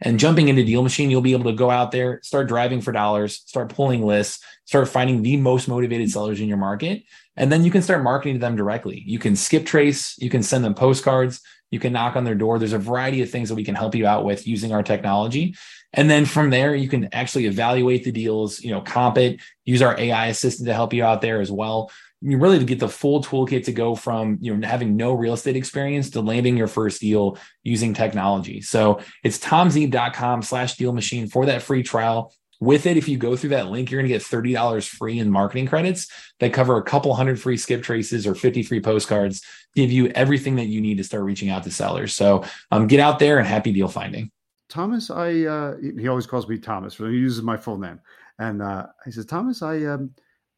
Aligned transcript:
And 0.00 0.18
jumping 0.18 0.48
into 0.48 0.64
Deal 0.64 0.82
Machine, 0.82 1.10
you'll 1.10 1.20
be 1.20 1.32
able 1.32 1.50
to 1.50 1.56
go 1.56 1.70
out 1.70 1.90
there, 1.90 2.20
start 2.22 2.48
driving 2.48 2.80
for 2.80 2.92
dollars, 2.92 3.42
start 3.46 3.74
pulling 3.74 4.04
lists, 4.04 4.42
start 4.64 4.88
finding 4.88 5.22
the 5.22 5.36
most 5.36 5.68
motivated 5.68 6.10
sellers 6.10 6.40
in 6.40 6.48
your 6.48 6.56
market. 6.56 7.02
And 7.36 7.50
then 7.50 7.64
you 7.64 7.70
can 7.70 7.82
start 7.82 8.02
marketing 8.02 8.34
to 8.34 8.40
them 8.40 8.56
directly. 8.56 9.02
You 9.06 9.18
can 9.18 9.36
skip 9.36 9.66
trace, 9.66 10.16
you 10.18 10.30
can 10.30 10.42
send 10.42 10.64
them 10.64 10.74
postcards, 10.74 11.40
you 11.70 11.80
can 11.80 11.92
knock 11.92 12.16
on 12.16 12.24
their 12.24 12.34
door. 12.34 12.58
There's 12.58 12.72
a 12.72 12.78
variety 12.78 13.22
of 13.22 13.30
things 13.30 13.48
that 13.48 13.54
we 13.54 13.64
can 13.64 13.74
help 13.74 13.94
you 13.94 14.06
out 14.06 14.24
with 14.24 14.46
using 14.46 14.72
our 14.72 14.82
technology. 14.82 15.54
And 15.92 16.10
then 16.10 16.26
from 16.26 16.50
there, 16.50 16.74
you 16.74 16.88
can 16.88 17.08
actually 17.12 17.46
evaluate 17.46 18.04
the 18.04 18.12
deals, 18.12 18.60
you 18.60 18.70
know, 18.70 18.80
comp 18.80 19.18
it, 19.18 19.40
use 19.64 19.82
our 19.82 19.98
AI 19.98 20.26
assistant 20.26 20.66
to 20.66 20.74
help 20.74 20.92
you 20.92 21.04
out 21.04 21.22
there 21.22 21.40
as 21.40 21.50
well 21.50 21.90
you 22.20 22.38
really 22.38 22.58
to 22.58 22.64
get 22.64 22.80
the 22.80 22.88
full 22.88 23.22
toolkit 23.22 23.64
to 23.64 23.72
go 23.72 23.94
from 23.94 24.38
you 24.40 24.54
know 24.54 24.66
having 24.66 24.96
no 24.96 25.12
real 25.12 25.34
estate 25.34 25.56
experience 25.56 26.10
to 26.10 26.20
landing 26.20 26.56
your 26.56 26.66
first 26.66 27.00
deal 27.00 27.38
using 27.62 27.94
technology. 27.94 28.60
So 28.60 29.00
it's 29.22 29.38
tomzeeb.com 29.38 30.42
slash 30.42 30.76
deal 30.76 30.92
machine 30.92 31.28
for 31.28 31.46
that 31.46 31.62
free 31.62 31.82
trial. 31.82 32.34
With 32.60 32.86
it, 32.86 32.96
if 32.96 33.08
you 33.08 33.18
go 33.18 33.36
through 33.36 33.50
that 33.50 33.68
link, 33.68 33.88
you're 33.88 34.00
going 34.00 34.10
to 34.10 34.14
get 34.14 34.22
$30 34.22 34.88
free 34.88 35.20
in 35.20 35.30
marketing 35.30 35.68
credits 35.68 36.08
that 36.40 36.52
cover 36.52 36.76
a 36.76 36.82
couple 36.82 37.14
hundred 37.14 37.40
free 37.40 37.56
skip 37.56 37.84
traces 37.84 38.26
or 38.26 38.34
50 38.34 38.64
free 38.64 38.80
postcards, 38.80 39.44
give 39.76 39.92
you 39.92 40.08
everything 40.08 40.56
that 40.56 40.66
you 40.66 40.80
need 40.80 40.96
to 40.96 41.04
start 41.04 41.22
reaching 41.22 41.50
out 41.50 41.62
to 41.64 41.70
sellers. 41.70 42.16
So 42.16 42.44
um, 42.72 42.88
get 42.88 42.98
out 42.98 43.20
there 43.20 43.38
and 43.38 43.46
happy 43.46 43.72
deal 43.72 43.86
finding. 43.86 44.32
Thomas, 44.68 45.08
I 45.08 45.44
uh, 45.44 45.76
he 45.78 46.08
always 46.08 46.26
calls 46.26 46.48
me 46.48 46.58
Thomas, 46.58 46.96
but 46.96 47.10
he 47.10 47.16
uses 47.16 47.42
my 47.42 47.56
full 47.56 47.78
name. 47.78 48.00
And 48.40 48.60
uh, 48.60 48.86
he 49.04 49.12
says, 49.12 49.24
Thomas, 49.24 49.62
I 49.62 49.84
um, 49.84 50.10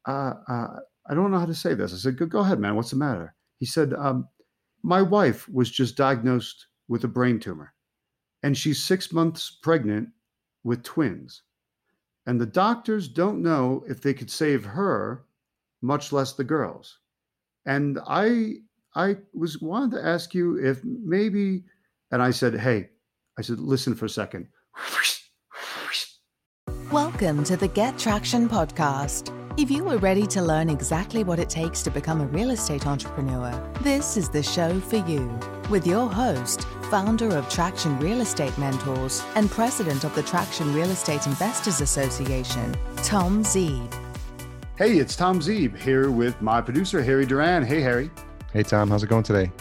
uh, 0.06 0.33
uh 0.48 0.77
I 1.09 1.15
don't 1.15 1.31
know 1.31 1.39
how 1.39 1.47
to 1.47 1.55
say 1.55 1.75
this. 1.75 1.93
I 1.93 1.97
said, 1.97 2.19
go, 2.19 2.27
go 2.27 2.41
ahead, 2.41 2.61
man. 2.61 2.77
What's 2.77 2.91
the 2.91 2.97
matter? 2.97 3.34
He 3.59 3.67
said, 3.67 3.95
um, 3.95 4.29
My 4.83 5.03
wife 5.03 5.48
was 5.48 5.70
just 5.70 5.97
diagnosed 5.97 6.67
with 6.89 7.05
a 7.05 7.09
brain 7.09 7.39
tumor, 7.39 7.73
and 8.43 8.56
she's 8.56 8.84
six 8.84 9.12
months 9.12 9.59
pregnant 9.62 10.09
with 10.65 10.83
twins. 10.83 11.43
And 12.27 12.41
the 12.41 12.47
doctors 12.47 13.09
don't 13.09 13.43
know 13.43 13.84
if 13.89 14.03
they 14.03 14.15
could 14.15 14.31
save 14.31 14.65
her, 14.65 15.25
much 15.83 16.12
less 16.12 16.34
the 16.34 16.45
girls. 16.45 16.98
And 17.67 17.98
I 18.06 18.56
I 18.95 19.17
was 19.33 19.61
wanted 19.61 19.97
to 19.97 20.06
ask 20.06 20.34
you 20.34 20.56
if 20.56 20.83
maybe, 20.84 21.65
and 22.11 22.23
I 22.23 22.33
said, 22.33 22.59
hey, 22.59 22.91
I 23.39 23.43
said, 23.43 23.61
listen 23.61 23.95
for 23.95 24.06
a 24.06 24.11
second. 24.11 24.48
Welcome 26.91 27.45
to 27.45 27.56
the 27.56 27.69
Get 27.69 27.98
Traction 27.98 28.48
podcast 28.48 29.33
if 29.61 29.70
you 29.70 29.86
are 29.91 29.98
ready 29.98 30.27
to 30.27 30.41
learn 30.41 30.70
exactly 30.70 31.22
what 31.22 31.39
it 31.39 31.50
takes 31.50 31.83
to 31.83 31.91
become 31.91 32.22
a 32.22 32.27
real 32.28 32.50
estate 32.50 32.86
entrepreneur, 32.86 33.53
this 33.83 34.16
is 34.16 34.30
the 34.30 34.42
show 34.42 34.80
for 34.80 34.97
you. 35.06 35.39
With 35.69 35.86
your 35.86 36.08
host, 36.08 36.62
founder 36.91 37.36
of 37.36 37.47
Traction 37.50 37.98
Real 37.98 38.22
Estate 38.22 38.56
Mentors 38.56 39.22
and 39.34 39.50
president 39.50 40.05
of 40.05 40.14
the 40.14 40.22
Traction 40.22 40.72
Real 40.72 40.91
Estate 40.91 41.27
Investors 41.27 41.83
Association, 41.83 42.75
Tom 43.03 43.44
Zeeb. 43.44 43.92
Hey, 44.78 44.97
it's 44.97 45.14
Tom 45.14 45.41
Zeeb 45.41 45.77
here 45.77 46.11
with 46.11 46.41
my 46.41 46.62
producer, 46.62 47.03
Harry 47.03 47.27
Duran. 47.27 47.62
Hey, 47.62 47.83
Harry. 47.83 48.11
Hey, 48.55 48.62
Tom. 48.62 48.88
How's 48.88 49.03
it 49.03 49.11
going 49.11 49.25
today? 49.25 49.53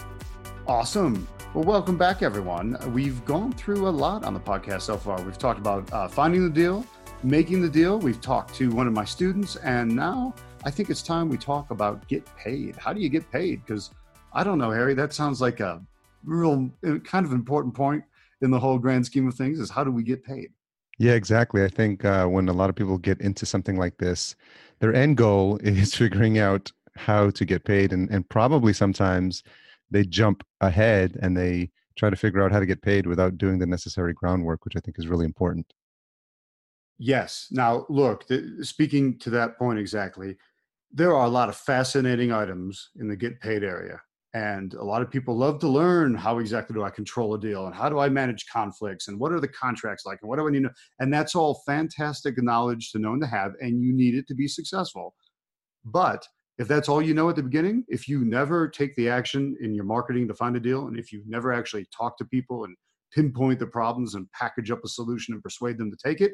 Awesome. 0.66 1.27
Well, 1.54 1.66
welcome 1.66 1.98
back, 1.98 2.21
everyone. 2.21 2.77
We've 2.93 3.26
gone 3.26 3.52
through 3.52 3.86
a 3.86 3.89
lot 3.89 4.23
on 4.23 4.33
the 4.33 4.39
podcast 4.39 4.83
so 4.83 4.95
far. 4.95 5.21
We've 5.21 5.37
talked 5.37 5.60
about 5.60 5.92
uh, 5.92 6.08
finding 6.08 6.45
the 6.45 6.49
deal 6.49 6.86
making 7.23 7.61
the 7.61 7.69
deal. 7.69 7.99
We've 7.99 8.21
talked 8.21 8.55
to 8.55 8.71
one 8.71 8.87
of 8.87 8.93
my 8.93 9.05
students, 9.05 9.55
and 9.57 9.95
now 9.95 10.33
I 10.63 10.71
think 10.71 10.89
it's 10.89 11.02
time 11.02 11.30
we 11.30 11.37
talk 11.37 11.71
about 11.71 12.07
get 12.07 12.25
paid. 12.37 12.75
How 12.75 12.93
do 12.93 13.02
you 13.02 13.09
get 13.09 13.30
paid? 13.31 13.65
Because 13.65 13.91
I 14.33 14.43
don't 14.43 14.57
know, 14.57 14.71
Harry, 14.71 14.93
that 14.93 15.13
sounds 15.13 15.41
like 15.41 15.59
a 15.59 15.81
real 16.23 16.69
uh, 16.85 16.97
kind 16.99 17.25
of 17.25 17.33
important 17.33 17.73
point 17.73 18.03
in 18.41 18.52
the 18.52 18.59
whole 18.59 18.77
grand 18.77 19.05
scheme 19.05 19.27
of 19.27 19.35
things 19.35 19.59
is 19.59 19.69
how 19.69 19.83
do 19.83 19.91
we 19.91 20.03
get 20.03 20.23
paid? 20.23 20.49
Yeah, 20.97 21.13
exactly. 21.13 21.63
I 21.63 21.69
think 21.69 22.03
uh, 22.03 22.25
when 22.25 22.49
a 22.49 22.53
lot 22.53 22.69
of 22.69 22.75
people 22.75 22.97
get 22.97 23.21
into 23.21 23.45
something 23.45 23.77
like 23.77 23.97
this, 23.97 24.36
their 24.80 24.93
end 24.93 25.17
goal 25.17 25.57
is 25.63 25.95
figuring 25.95 26.39
out 26.39 26.71
how 26.95 27.30
to 27.30 27.45
get 27.45 27.63
paid. 27.63 27.93
And, 27.93 28.09
and 28.09 28.27
probably 28.27 28.73
sometimes 28.73 29.43
they 29.91 30.03
jump 30.03 30.43
ahead 30.61 31.17
and 31.21 31.36
they 31.36 31.71
try 31.95 32.09
to 32.09 32.15
figure 32.15 32.43
out 32.43 32.51
how 32.51 32.59
to 32.59 32.65
get 32.65 32.81
paid 32.81 33.07
without 33.07 33.37
doing 33.37 33.59
the 33.59 33.65
necessary 33.65 34.13
groundwork, 34.13 34.65
which 34.65 34.75
I 34.75 34.80
think 34.80 34.99
is 34.99 35.07
really 35.07 35.25
important. 35.25 35.65
Yes. 36.99 37.48
Now, 37.49 37.86
look, 37.89 38.26
speaking 38.61 39.17
to 39.20 39.30
that 39.32 39.58
point 39.58 39.80
exactly, 39.80 40.36
there 40.92 41.15
are 41.15 41.26
a 41.26 41.30
lot 41.30 41.49
of 41.49 41.55
fascinating 41.55 42.32
items 42.32 42.89
in 42.99 43.08
the 43.08 43.15
get 43.15 43.39
paid 43.39 43.64
area. 43.64 44.02
And 44.33 44.76
a 44.76 44.83
lot 44.83 45.02
of 45.02 45.10
people 45.10 45.36
love 45.36 45.60
to 45.61 45.67
learn 45.67 46.14
how 46.14 46.37
exactly 46.37 46.73
do 46.76 46.83
I 46.83 46.92
control 46.92 47.33
a 47.33 47.39
deal 47.39 47.65
and 47.65 47.73
how 47.73 47.89
do 47.89 47.98
I 47.99 48.10
manage 48.10 48.45
conflicts 48.52 49.08
and 49.08 49.20
what 49.20 49.32
are 49.32 49.39
the 49.39 49.48
contracts 49.48 50.05
like 50.05 50.20
and 50.21 50.30
what 50.30 50.37
do 50.37 50.48
I 50.48 50.52
need 50.52 50.60
to 50.60 50.64
know? 50.65 50.70
And 50.99 51.11
that's 51.11 51.36
all 51.36 51.64
fantastic 51.65 52.42
knowledge 52.42 52.92
to 52.92 52.99
know 52.99 53.14
and 53.14 53.21
to 53.21 53.27
have, 53.27 53.54
and 53.60 53.81
you 53.81 53.93
need 53.93 54.14
it 54.14 54.27
to 54.27 54.36
be 54.36 54.48
successful. 54.48 55.16
But 55.86 56.27
if 56.60 56.67
that's 56.67 56.89
all 56.89 57.02
you 57.02 57.14
know 57.14 57.30
at 57.30 57.37
the 57.37 57.43
beginning, 57.43 57.86
if 57.87 58.08
you 58.08 58.26
never 58.26 58.67
take 58.67 58.95
the 58.95 59.10
action 59.10 59.55
in 59.61 59.73
your 59.73 59.86
marketing 59.86 60.27
to 60.27 60.36
find 60.36 60.55
a 60.55 60.60
deal, 60.60 60.87
and 60.87 60.99
if 60.99 61.11
you 61.11 61.23
never 61.26 61.54
actually 61.54 61.87
talk 61.95 62.17
to 62.17 62.26
people 62.26 62.66
and 62.66 62.76
pinpoint 63.14 63.60
the 63.60 63.67
problems 63.67 64.14
and 64.16 64.31
package 64.33 64.70
up 64.70 64.81
a 64.83 64.89
solution 64.89 65.33
and 65.33 65.42
persuade 65.42 65.77
them 65.77 65.89
to 65.89 65.98
take 66.04 66.21
it, 66.21 66.33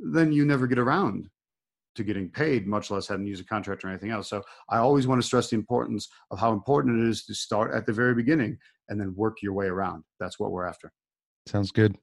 then 0.00 0.32
you 0.32 0.44
never 0.44 0.66
get 0.66 0.78
around 0.78 1.28
to 1.96 2.04
getting 2.04 2.30
paid, 2.30 2.66
much 2.66 2.90
less 2.90 3.08
having 3.08 3.26
to 3.26 3.30
use 3.30 3.40
a 3.40 3.44
contract 3.44 3.84
or 3.84 3.88
anything 3.88 4.10
else. 4.10 4.28
So 4.28 4.42
I 4.68 4.78
always 4.78 5.06
want 5.06 5.20
to 5.20 5.26
stress 5.26 5.50
the 5.50 5.56
importance 5.56 6.08
of 6.30 6.38
how 6.38 6.52
important 6.52 7.02
it 7.02 7.08
is 7.08 7.24
to 7.24 7.34
start 7.34 7.74
at 7.74 7.86
the 7.86 7.92
very 7.92 8.14
beginning 8.14 8.56
and 8.88 9.00
then 9.00 9.14
work 9.16 9.38
your 9.42 9.52
way 9.52 9.66
around. 9.66 10.04
That's 10.20 10.38
what 10.38 10.52
we're 10.52 10.66
after. 10.66 10.92
Sounds 11.46 11.72
good. 11.72 11.96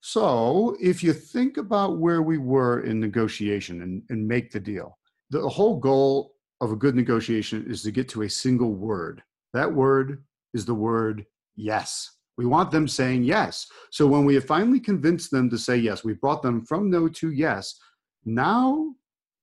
So 0.00 0.76
if 0.80 1.02
you 1.02 1.12
think 1.12 1.58
about 1.58 1.98
where 1.98 2.22
we 2.22 2.38
were 2.38 2.80
in 2.80 2.98
negotiation 2.98 3.82
and, 3.82 4.02
and 4.08 4.26
make 4.26 4.50
the 4.50 4.58
deal, 4.58 4.98
the 5.30 5.48
whole 5.48 5.78
goal 5.78 6.34
of 6.60 6.72
a 6.72 6.76
good 6.76 6.96
negotiation 6.96 7.64
is 7.68 7.82
to 7.82 7.90
get 7.90 8.08
to 8.10 8.22
a 8.22 8.30
single 8.30 8.72
word. 8.72 9.22
That 9.52 9.72
word 9.72 10.24
is 10.54 10.64
the 10.64 10.74
word 10.74 11.26
yes. 11.56 12.10
We 12.38 12.46
want 12.46 12.70
them 12.70 12.88
saying 12.88 13.24
yes. 13.24 13.66
So 13.90 14.06
when 14.06 14.24
we 14.24 14.34
have 14.34 14.44
finally 14.44 14.80
convinced 14.80 15.30
them 15.30 15.50
to 15.50 15.58
say 15.58 15.76
yes, 15.76 16.04
we 16.04 16.14
brought 16.14 16.42
them 16.42 16.64
from 16.64 16.90
no 16.90 17.08
to 17.08 17.30
yes. 17.30 17.78
Now 18.24 18.94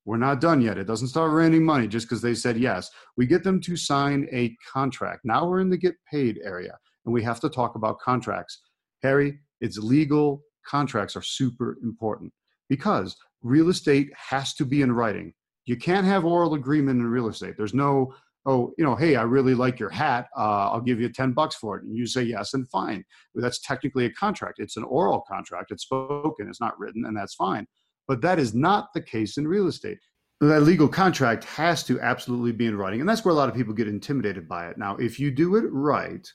we're 0.06 0.18
not 0.18 0.42
done 0.42 0.62
yet. 0.62 0.78
It 0.78 0.88
doesn't 0.88 1.10
start 1.10 1.32
raining 1.32 1.64
money 1.64 1.88
just 1.88 2.08
because 2.08 2.22
they 2.22 2.34
said 2.34 2.58
yes. 2.58 2.90
We 3.16 3.28
get 3.28 3.44
them 3.44 3.62
to 3.62 3.76
sign 3.76 4.28
a 4.32 4.56
contract. 4.72 5.22
Now 5.24 5.48
we're 5.48 5.60
in 5.60 5.70
the 5.70 5.78
get 5.78 5.96
paid 6.12 6.40
area 6.44 6.78
and 7.06 7.14
we 7.14 7.22
have 7.24 7.40
to 7.42 7.50
talk 7.50 7.76
about 7.76 8.00
contracts. 8.00 8.62
Harry, 9.04 9.40
it's 9.62 9.78
legal. 9.78 10.42
Contracts 10.66 11.16
are 11.16 11.22
super 11.22 11.78
important 11.84 12.34
because 12.70 13.16
real 13.42 13.70
estate 13.70 14.10
has 14.16 14.54
to 14.56 14.66
be 14.66 14.82
in 14.82 14.92
writing. 14.92 15.34
You 15.66 15.78
can't 15.78 16.06
have 16.06 16.26
oral 16.26 16.56
agreement 16.56 17.00
in 17.00 17.08
real 17.08 17.30
estate. 17.30 17.56
There's 17.58 17.74
no 17.74 18.14
oh, 18.46 18.74
you 18.78 18.84
know, 18.84 18.96
hey, 18.96 19.16
I 19.16 19.24
really 19.24 19.54
like 19.54 19.80
your 19.80 19.90
hat. 19.90 20.28
Uh, 20.38 20.70
I'll 20.72 20.82
give 20.82 21.00
you 21.00 21.10
10 21.10 21.34
bucks 21.34 21.56
for 21.56 21.78
it. 21.78 21.84
And 21.84 21.96
you 21.96 22.06
say 22.06 22.24
yes 22.24 22.54
and 22.54 22.70
fine. 22.70 23.04
But 23.36 23.44
that's 23.44 23.60
technically 23.60 24.06
a 24.06 24.12
contract. 24.12 24.60
It's 24.60 24.78
an 24.78 24.84
oral 24.86 25.22
contract. 25.28 25.72
It's 25.72 25.84
spoken, 25.84 26.48
it's 26.48 26.62
not 26.62 26.80
written, 26.80 27.06
and 27.06 27.16
that's 27.16 27.36
fine. 27.36 27.68
But 28.08 28.22
that 28.22 28.40
is 28.40 28.54
not 28.54 28.90
the 28.94 29.02
case 29.02 29.38
in 29.38 29.48
real 29.48 29.68
estate. 29.68 30.00
That 30.42 30.64
legal 30.64 30.88
contract 30.88 31.44
has 31.44 31.84
to 31.84 32.00
absolutely 32.00 32.54
be 32.54 32.66
in 32.66 32.78
writing. 32.78 33.02
And 33.02 33.10
that's 33.10 33.26
where 33.26 33.34
a 33.34 33.38
lot 33.38 33.50
of 33.50 33.56
people 33.56 33.74
get 33.74 33.90
intimidated 33.90 34.48
by 34.48 34.70
it. 34.70 34.78
Now, 34.78 34.96
if 34.96 35.20
you 35.20 35.32
do 35.32 35.58
it 35.58 35.66
right 35.70 36.28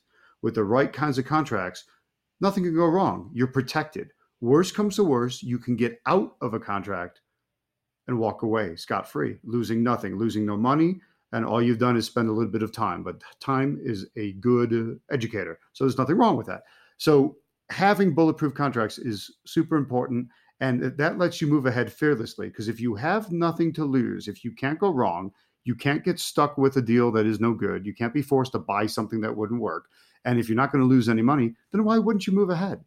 with 0.43 0.55
the 0.55 0.65
right 0.65 0.93
kinds 0.93 1.17
of 1.19 1.25
contracts, 1.25 1.85
nothing 2.41 2.65
can 2.65 2.75
go 2.75 2.87
wrong. 2.87 3.31
You're 3.33 3.47
protected. 3.47 4.11
Worst 4.43 4.75
comes 4.75 4.97
to 4.97 5.05
worst, 5.05 5.43
you 5.43 5.59
can 5.59 5.75
get 5.75 6.01
out 6.07 6.37
of 6.43 6.53
a 6.53 6.61
contract 6.61 7.23
and 8.07 8.19
walk 8.19 8.43
away 8.43 8.77
scot 8.77 9.11
free, 9.11 9.39
losing 9.43 9.83
nothing, 9.83 10.19
losing 10.19 10.45
no 10.45 10.57
money, 10.57 11.01
and 11.35 11.45
all 11.45 11.61
you've 11.61 11.81
done 11.81 11.97
is 11.97 12.07
spend 12.07 12.29
a 12.29 12.33
little 12.33 12.51
bit 12.51 12.63
of 12.63 12.73
time 12.73 13.03
but 13.03 13.21
time 13.41 13.79
is 13.83 14.07
a 14.17 14.33
good 14.35 14.99
educator. 15.11 15.59
So 15.73 15.85
there's 15.85 15.99
nothing 15.99 16.17
wrong 16.17 16.37
with 16.37 16.47
that. 16.47 16.63
So 16.97 17.37
having 17.71 18.15
bulletproof 18.15 18.55
contracts 18.55 18.99
is 18.99 19.31
super 19.45 19.77
important 19.77 20.29
and 20.61 20.97
that 20.97 21.19
lets 21.19 21.41
you 21.41 21.49
move 21.49 21.67
ahead 21.67 21.93
fearlessly 21.93 22.49
because 22.49 22.69
if 22.69 22.81
you 22.81 22.95
have 22.95 23.33
nothing 23.33 23.73
to 23.73 23.85
lose 23.85 24.29
if 24.29 24.45
you 24.45 24.53
can't 24.53 24.79
go 24.79 24.91
wrong 24.91 25.33
you 25.65 25.75
can't 25.75 26.05
get 26.05 26.21
stuck 26.21 26.57
with 26.57 26.77
a 26.77 26.83
deal 26.83 27.11
that 27.11 27.27
is 27.27 27.41
no 27.41 27.53
good. 27.55 27.87
You 27.87 27.95
can't 27.95 28.15
be 28.15 28.23
forced 28.23 28.53
to 28.53 28.59
buy 28.59 28.87
something 28.87 29.23
that 29.23 29.35
wouldn't 29.35 29.63
work. 29.63 29.87
And 30.27 30.39
if 30.39 30.47
you're 30.47 30.57
not 30.57 30.71
going 30.71 30.83
to 30.83 30.89
lose 30.89 31.09
any 31.09 31.23
money 31.23 31.55
then 31.73 31.85
why 31.85 31.99
wouldn't 31.99 32.29
you 32.29 32.33
move 32.33 32.51
ahead? 32.51 32.85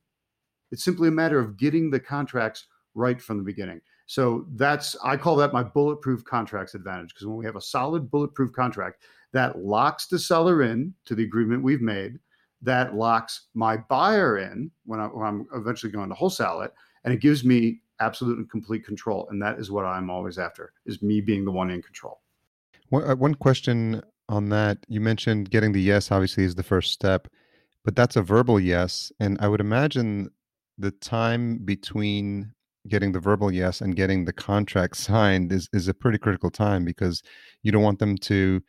It's 0.72 0.86
simply 0.86 1.10
a 1.10 1.12
matter 1.12 1.40
of 1.40 1.58
getting 1.58 1.90
the 1.90 2.00
contracts 2.00 2.68
right 2.96 3.22
from 3.22 3.38
the 3.38 3.44
beginning 3.44 3.82
So 4.07 4.45
that's 4.56 4.95
I 5.04 5.18
call 5.18 5.36
that 5.36 5.54
my 5.54 5.63
bulletproof 5.63 6.24
contracts 6.24 6.74
advantage 6.74 7.09
because 7.09 7.27
when 7.27 7.36
we 7.36 7.45
have 7.45 7.57
a 7.57 7.62
solid 7.62 8.09
bulletproof 8.09 8.54
contract 8.54 9.04
that 9.33 9.59
locks 9.59 10.07
the 10.07 10.18
seller 10.18 10.63
in 10.63 10.94
to 11.06 11.13
the 11.13 11.24
agreement 11.24 11.62
we've 11.62 11.81
made, 11.81 12.18
that 12.62 12.95
locks 12.95 13.48
my 13.54 13.75
buyer 13.75 14.39
in 14.39 14.71
when, 14.86 15.01
I, 15.01 15.07
when 15.07 15.27
I'm 15.27 15.48
eventually 15.54 15.92
going 15.92 16.07
to 16.07 16.15
wholesale 16.15 16.62
it, 16.62 16.74
and 17.04 17.13
it 17.13 17.19
gives 17.19 17.44
me 17.44 17.81
absolute 18.00 18.38
and 18.38 18.50
complete 18.50 18.86
control. 18.86 19.27
And 19.30 19.42
that 19.42 19.59
is 19.59 19.69
what 19.69 19.83
I'm 19.83 20.10
always 20.10 20.39
after: 20.39 20.71
is 20.86 21.01
me 21.01 21.19
being 21.19 21.44
the 21.44 21.51
one 21.51 21.69
in 21.69 21.81
control. 21.81 22.21
One, 22.88 23.03
uh, 23.03 23.15
one 23.15 23.36
question 23.36 24.01
on 24.30 24.48
that: 24.50 24.77
you 24.88 25.01
mentioned 25.01 25.51
getting 25.51 25.74
the 25.74 25.81
yes. 25.81 26.12
Obviously, 26.12 26.45
is 26.45 26.56
the 26.56 26.63
first 26.63 26.94
step, 26.94 27.27
but 27.83 27.98
that's 27.98 28.15
a 28.15 28.21
verbal 28.21 28.57
yes, 28.57 29.12
and 29.19 29.38
I 29.42 29.50
would 29.50 29.62
imagine 29.62 30.30
the 30.77 30.92
time 30.92 31.57
between 31.57 32.53
getting 32.88 33.12
the 33.12 33.19
verbal 33.19 33.51
yes 33.51 33.81
and 33.81 33.95
getting 33.95 34.25
the 34.25 34.34
contract 34.34 34.98
signed 34.98 35.51
is, 35.51 35.69
is 35.74 35.88
a 35.88 35.94
pretty 35.94 36.18
critical 36.18 36.50
time 36.50 36.86
because 36.86 37.22
you 37.63 37.72
don't 37.72 37.84
want 37.84 38.00
them 38.00 38.18
to 38.18 38.62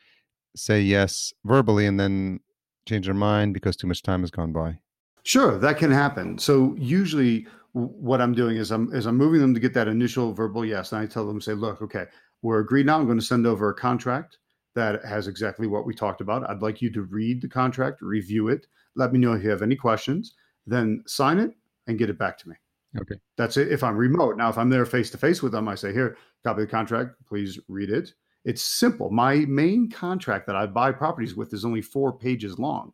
say 0.56 0.80
yes 0.80 1.32
verbally 1.44 1.86
and 1.86 1.98
then 1.98 2.40
change 2.86 3.06
their 3.06 3.14
mind 3.14 3.54
because 3.54 3.76
too 3.76 3.86
much 3.86 4.02
time 4.02 4.20
has 4.20 4.30
gone 4.30 4.52
by. 4.52 4.78
Sure, 5.22 5.58
that 5.58 5.78
can 5.78 5.90
happen. 5.90 6.38
So 6.38 6.74
usually 6.78 7.46
what 7.72 8.20
I'm 8.20 8.34
doing 8.34 8.56
is 8.56 8.70
I'm 8.70 8.92
is 8.94 9.06
I'm 9.06 9.16
moving 9.16 9.40
them 9.40 9.54
to 9.54 9.60
get 9.60 9.74
that 9.74 9.88
initial 9.88 10.32
verbal 10.32 10.64
yes. 10.64 10.92
And 10.92 11.02
I 11.02 11.06
tell 11.06 11.26
them, 11.26 11.40
say, 11.40 11.52
look, 11.52 11.82
okay, 11.82 12.06
we're 12.42 12.60
agreed 12.60 12.86
now. 12.86 12.98
I'm 12.98 13.06
going 13.06 13.18
to 13.18 13.24
send 13.24 13.46
over 13.46 13.68
a 13.68 13.74
contract 13.74 14.38
that 14.74 15.04
has 15.04 15.28
exactly 15.28 15.66
what 15.66 15.86
we 15.86 15.94
talked 15.94 16.20
about. 16.20 16.48
I'd 16.48 16.62
like 16.62 16.80
you 16.80 16.90
to 16.92 17.02
read 17.02 17.42
the 17.42 17.48
contract, 17.48 18.00
review 18.00 18.48
it, 18.48 18.66
let 18.96 19.12
me 19.12 19.18
know 19.18 19.32
if 19.32 19.42
you 19.42 19.50
have 19.50 19.62
any 19.62 19.76
questions, 19.76 20.34
then 20.66 21.02
sign 21.06 21.38
it 21.38 21.50
and 21.86 21.98
get 21.98 22.10
it 22.10 22.18
back 22.18 22.38
to 22.38 22.48
me. 22.48 22.56
Okay. 22.96 23.16
That's 23.36 23.56
it 23.56 23.70
if 23.70 23.82
I'm 23.82 23.96
remote. 23.96 24.36
Now, 24.36 24.48
if 24.48 24.58
I'm 24.58 24.70
there 24.70 24.86
face 24.86 25.10
to 25.10 25.18
face 25.18 25.42
with 25.42 25.52
them, 25.52 25.68
I 25.68 25.74
say, 25.74 25.92
here, 25.92 26.16
copy 26.44 26.62
the 26.62 26.66
contract, 26.66 27.14
please 27.28 27.58
read 27.68 27.90
it. 27.90 28.12
It's 28.44 28.62
simple. 28.62 29.10
My 29.10 29.36
main 29.46 29.90
contract 29.90 30.46
that 30.46 30.56
I 30.56 30.66
buy 30.66 30.92
properties 30.92 31.34
with 31.34 31.52
is 31.52 31.64
only 31.64 31.82
four 31.82 32.16
pages 32.16 32.58
long. 32.58 32.92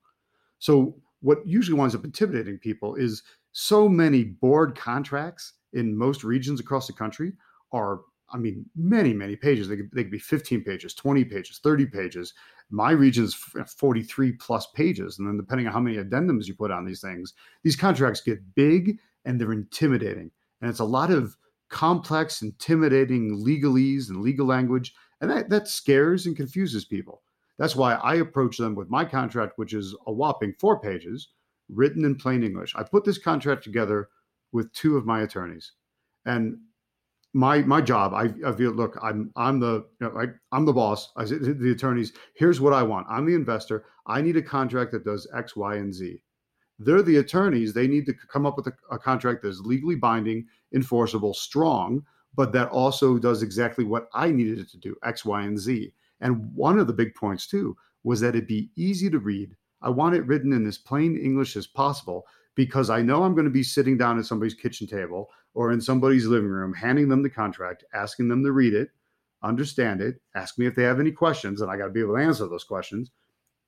So, 0.58 0.96
what 1.20 1.46
usually 1.46 1.79
winds 1.79 1.94
up 1.94 2.05
intimidating 2.05 2.58
people 2.58 2.96
is 2.96 3.23
so 3.52 3.88
many 3.88 4.25
board 4.25 4.76
contracts 4.76 5.55
in 5.73 5.97
most 5.97 6.25
regions 6.25 6.61
across 6.61 6.87
the 6.87 6.93
country 6.93 7.32
are, 7.73 8.00
I 8.31 8.37
mean, 8.37 8.67
many, 8.76 9.14
many 9.14 9.37
pages. 9.37 9.69
They 9.69 9.76
could, 9.76 9.90
they 9.93 10.02
could 10.02 10.12
be 10.12 10.19
15 10.19 10.64
pages, 10.64 10.93
20 10.93 11.25
pages, 11.25 11.61
30 11.62 11.87
pages. 11.87 12.35
My 12.69 12.90
region 12.90 13.25
is 13.25 13.35
43 13.35 14.32
plus 14.32 14.67
pages. 14.75 15.19
And 15.19 15.29
then, 15.29 15.37
depending 15.37 15.67
on 15.67 15.73
how 15.73 15.81
many 15.81 15.97
addendums 15.97 16.47
you 16.47 16.55
put 16.55 16.70
on 16.70 16.85
these 16.85 17.00
things, 17.00 17.35
these 17.62 17.76
contracts 17.76 18.20
get 18.20 18.55
big 18.55 18.99
and 19.25 19.41
they're 19.41 19.53
intimidating. 19.53 20.31
And 20.61 20.71
it's 20.71 20.81
a 20.81 20.85
lot 20.85 21.11
of 21.11 21.37
complex, 21.71 22.43
intimidating 22.43 23.44
legalese 23.44 24.09
and 24.09 24.21
legal 24.21 24.47
language. 24.47 24.94
And 25.21 25.31
that, 25.31 25.50
that 25.50 25.69
scares 25.69 26.26
and 26.26 26.37
confuses 26.37 26.85
people. 26.85 27.23
That's 27.59 27.76
why 27.76 27.94
I 27.94 28.17
approach 28.17 28.59
them 28.59 28.75
with 28.75 28.91
my 28.91 29.05
contract, 29.05 29.55
which 29.56 29.75
is 29.75 29.94
a 30.06 30.12
whopping 30.12 30.55
four 30.59 30.81
pages, 30.81 31.29
written 31.69 32.05
in 32.05 32.17
plain 32.17 32.43
English. 32.43 32.75
I 32.75 32.82
put 32.82 33.05
this 33.05 33.19
contract 33.19 33.65
together 33.65 34.09
with 34.53 34.73
two 34.73 34.97
of 34.97 35.06
my 35.06 35.23
attorneys. 35.23 35.73
And 36.25 36.59
my 37.35 37.59
my 37.62 37.81
job, 37.81 38.15
I, 38.15 38.31
I 38.47 38.53
feel 38.53 38.71
look, 38.71 38.97
I'm 39.03 39.32
I'm 39.37 39.59
the 39.59 39.85
you 40.00 40.09
know, 40.09 40.12
I, 40.17 40.56
am 40.56 40.65
the 40.65 40.73
boss. 40.73 41.12
I 41.17 41.25
said 41.25 41.59
the 41.59 41.73
attorneys, 41.73 42.12
here's 42.37 42.61
what 42.61 42.73
I 42.73 42.82
want. 42.82 43.06
I'm 43.11 43.26
the 43.26 43.35
investor. 43.35 43.85
I 44.06 44.23
need 44.23 44.37
a 44.37 44.43
contract 44.43 44.93
that 44.93 45.05
does 45.05 45.29
X, 45.37 45.56
Y, 45.56 45.76
and 45.76 45.93
Z. 45.93 46.23
They're 46.85 47.03
the 47.03 47.17
attorneys. 47.17 47.73
They 47.73 47.87
need 47.87 48.07
to 48.07 48.15
come 48.15 48.47
up 48.47 48.57
with 48.57 48.67
a, 48.67 48.75
a 48.91 48.99
contract 48.99 49.43
that's 49.43 49.61
legally 49.61 49.97
binding, 49.97 50.47
enforceable, 50.73 51.35
strong, 51.35 52.05
but 52.35 52.53
that 52.53 52.69
also 52.69 53.19
does 53.19 53.43
exactly 53.43 53.85
what 53.85 54.09
I 54.13 54.31
needed 54.31 54.59
it 54.59 54.69
to 54.71 54.79
do 54.79 54.97
X, 55.05 55.25
Y, 55.25 55.43
and 55.43 55.59
Z. 55.59 55.93
And 56.21 56.55
one 56.55 56.79
of 56.79 56.87
the 56.87 56.93
big 56.93 57.15
points, 57.15 57.47
too, 57.47 57.77
was 58.03 58.21
that 58.21 58.37
it 58.37 58.49
be 58.49 58.71
easy 58.77 59.11
to 59.11 59.19
read. 59.19 59.57
I 59.83 59.91
want 59.91 60.15
it 60.15 60.27
written 60.27 60.53
in 60.53 60.67
as 60.67 60.79
plain 60.79 61.17
English 61.17 61.57
as 61.57 61.67
possible 61.67 62.27
because 62.55 62.91
I 62.91 63.03
know 63.03 63.25
I'm 63.25 63.35
going 63.35 63.47
to 63.47 63.51
be 63.51 63.63
sitting 63.63 63.99
down 63.99 64.19
at 64.19 64.27
somebody's 64.27 64.55
kitchen 64.55 64.87
table 64.87 65.31
or 65.55 65.73
in 65.73 65.81
somebody's 65.81 66.27
living 66.27 66.49
room, 66.49 66.73
handing 66.73 67.09
them 67.09 67.23
the 67.23 67.31
contract, 67.31 67.85
asking 67.95 68.29
them 68.29 68.43
to 68.45 68.53
read 68.53 68.75
it, 68.75 68.91
understand 69.43 70.01
it, 70.01 70.21
ask 70.35 70.59
me 70.59 70.67
if 70.67 70.75
they 70.75 70.83
have 70.83 71.01
any 71.01 71.13
questions, 71.13 71.61
and 71.61 71.71
I 71.71 71.77
got 71.77 71.87
to 71.87 71.91
be 71.91 72.01
able 72.01 72.17
to 72.17 72.23
answer 72.23 72.47
those 72.47 72.65
questions 72.65 73.11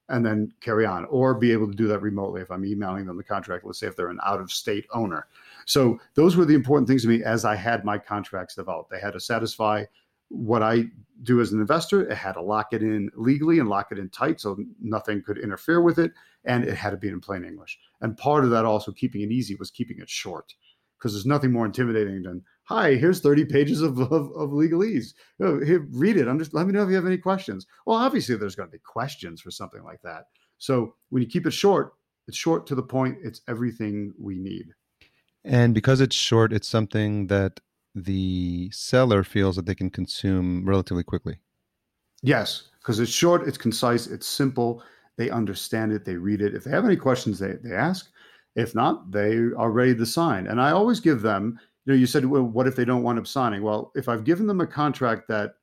and 0.08 0.24
then 0.24 0.52
carry 0.60 0.86
on 0.86 1.04
or 1.06 1.34
be 1.34 1.52
able 1.52 1.68
to 1.68 1.76
do 1.76 1.88
that 1.88 2.00
remotely 2.00 2.40
if 2.40 2.50
I'm 2.50 2.64
emailing 2.64 3.06
them 3.06 3.16
the 3.16 3.24
contract, 3.24 3.64
let's 3.64 3.80
say 3.80 3.86
if 3.86 3.96
they're 3.96 4.08
an 4.08 4.20
out 4.24 4.40
of 4.40 4.52
state 4.52 4.86
owner. 4.92 5.26
So 5.64 5.98
those 6.14 6.36
were 6.36 6.44
the 6.44 6.54
important 6.54 6.88
things 6.88 7.02
to 7.02 7.08
me 7.08 7.24
as 7.24 7.44
I 7.44 7.56
had 7.56 7.84
my 7.84 7.98
contracts 7.98 8.54
developed. 8.54 8.90
They 8.90 9.00
had 9.00 9.14
to 9.14 9.20
satisfy 9.20 9.84
what 10.28 10.62
I 10.62 10.84
do 11.22 11.40
as 11.40 11.52
an 11.52 11.60
investor. 11.60 12.08
It 12.08 12.16
had 12.16 12.32
to 12.32 12.42
lock 12.42 12.72
it 12.72 12.82
in 12.82 13.10
legally 13.16 13.58
and 13.58 13.68
lock 13.68 13.88
it 13.90 13.98
in 13.98 14.08
tight 14.10 14.40
so 14.40 14.56
nothing 14.80 15.22
could 15.22 15.38
interfere 15.38 15.80
with 15.80 15.98
it. 15.98 16.12
And 16.44 16.64
it 16.64 16.76
had 16.76 16.90
to 16.90 16.96
be 16.96 17.08
in 17.08 17.20
plain 17.20 17.44
English. 17.44 17.78
And 18.00 18.16
part 18.16 18.44
of 18.44 18.50
that 18.50 18.64
also 18.64 18.92
keeping 18.92 19.22
it 19.22 19.32
easy 19.32 19.56
was 19.56 19.70
keeping 19.70 19.98
it 19.98 20.08
short 20.08 20.54
because 21.06 21.14
there's 21.14 21.26
nothing 21.26 21.52
more 21.52 21.64
intimidating 21.64 22.20
than 22.22 22.42
hi 22.64 22.94
here's 22.96 23.20
30 23.20 23.44
pages 23.44 23.80
of, 23.80 24.00
of, 24.00 24.32
of 24.32 24.50
legalese. 24.50 25.14
Oh, 25.40 25.60
here, 25.60 25.86
read 25.92 26.16
it. 26.16 26.26
I'm 26.26 26.38
just 26.38 26.52
let 26.52 26.66
me 26.66 26.72
know 26.72 26.82
if 26.82 26.88
you 26.88 26.96
have 26.96 27.06
any 27.06 27.16
questions. 27.16 27.64
Well 27.86 27.96
obviously 27.96 28.34
there's 28.34 28.56
going 28.56 28.68
to 28.68 28.72
be 28.72 28.80
questions 28.84 29.40
for 29.40 29.52
something 29.52 29.84
like 29.84 30.02
that. 30.02 30.24
So 30.58 30.96
when 31.10 31.22
you 31.22 31.28
keep 31.28 31.46
it 31.46 31.52
short 31.52 31.92
it's 32.26 32.36
short 32.36 32.66
to 32.66 32.74
the 32.74 32.82
point. 32.82 33.18
It's 33.22 33.40
everything 33.46 34.12
we 34.18 34.36
need. 34.36 34.66
And 35.44 35.74
because 35.74 36.00
it's 36.00 36.16
short 36.16 36.52
it's 36.52 36.66
something 36.66 37.28
that 37.28 37.60
the 37.94 38.68
seller 38.72 39.22
feels 39.22 39.54
that 39.54 39.66
they 39.66 39.76
can 39.76 39.90
consume 39.90 40.68
relatively 40.68 41.04
quickly. 41.04 41.38
Yes 42.22 42.64
because 42.80 42.98
it's 42.98 43.12
short 43.12 43.46
it's 43.46 43.58
concise 43.58 44.08
it's 44.08 44.26
simple. 44.26 44.82
They 45.16 45.30
understand 45.30 45.92
it 45.92 46.04
they 46.04 46.16
read 46.16 46.42
it. 46.42 46.56
If 46.56 46.64
they 46.64 46.72
have 46.72 46.84
any 46.84 46.96
questions 46.96 47.38
they, 47.38 47.52
they 47.62 47.76
ask 47.76 48.10
if 48.56 48.74
not 48.74 49.12
they 49.12 49.36
are 49.56 49.70
ready 49.70 49.94
to 49.94 50.04
sign 50.04 50.48
and 50.48 50.60
i 50.60 50.72
always 50.72 50.98
give 50.98 51.22
them 51.22 51.58
you 51.86 51.92
know, 51.92 51.98
you 51.98 52.06
said, 52.06 52.24
well, 52.24 52.42
what 52.42 52.66
if 52.66 52.74
they 52.74 52.84
don't 52.84 53.04
wind 53.04 53.18
up 53.18 53.28
signing? 53.28 53.62
Well, 53.62 53.92
if 53.94 54.08
I've 54.08 54.24
given 54.24 54.48
them 54.48 54.60
a 54.60 54.66
contract 54.66 55.28
that 55.28 55.54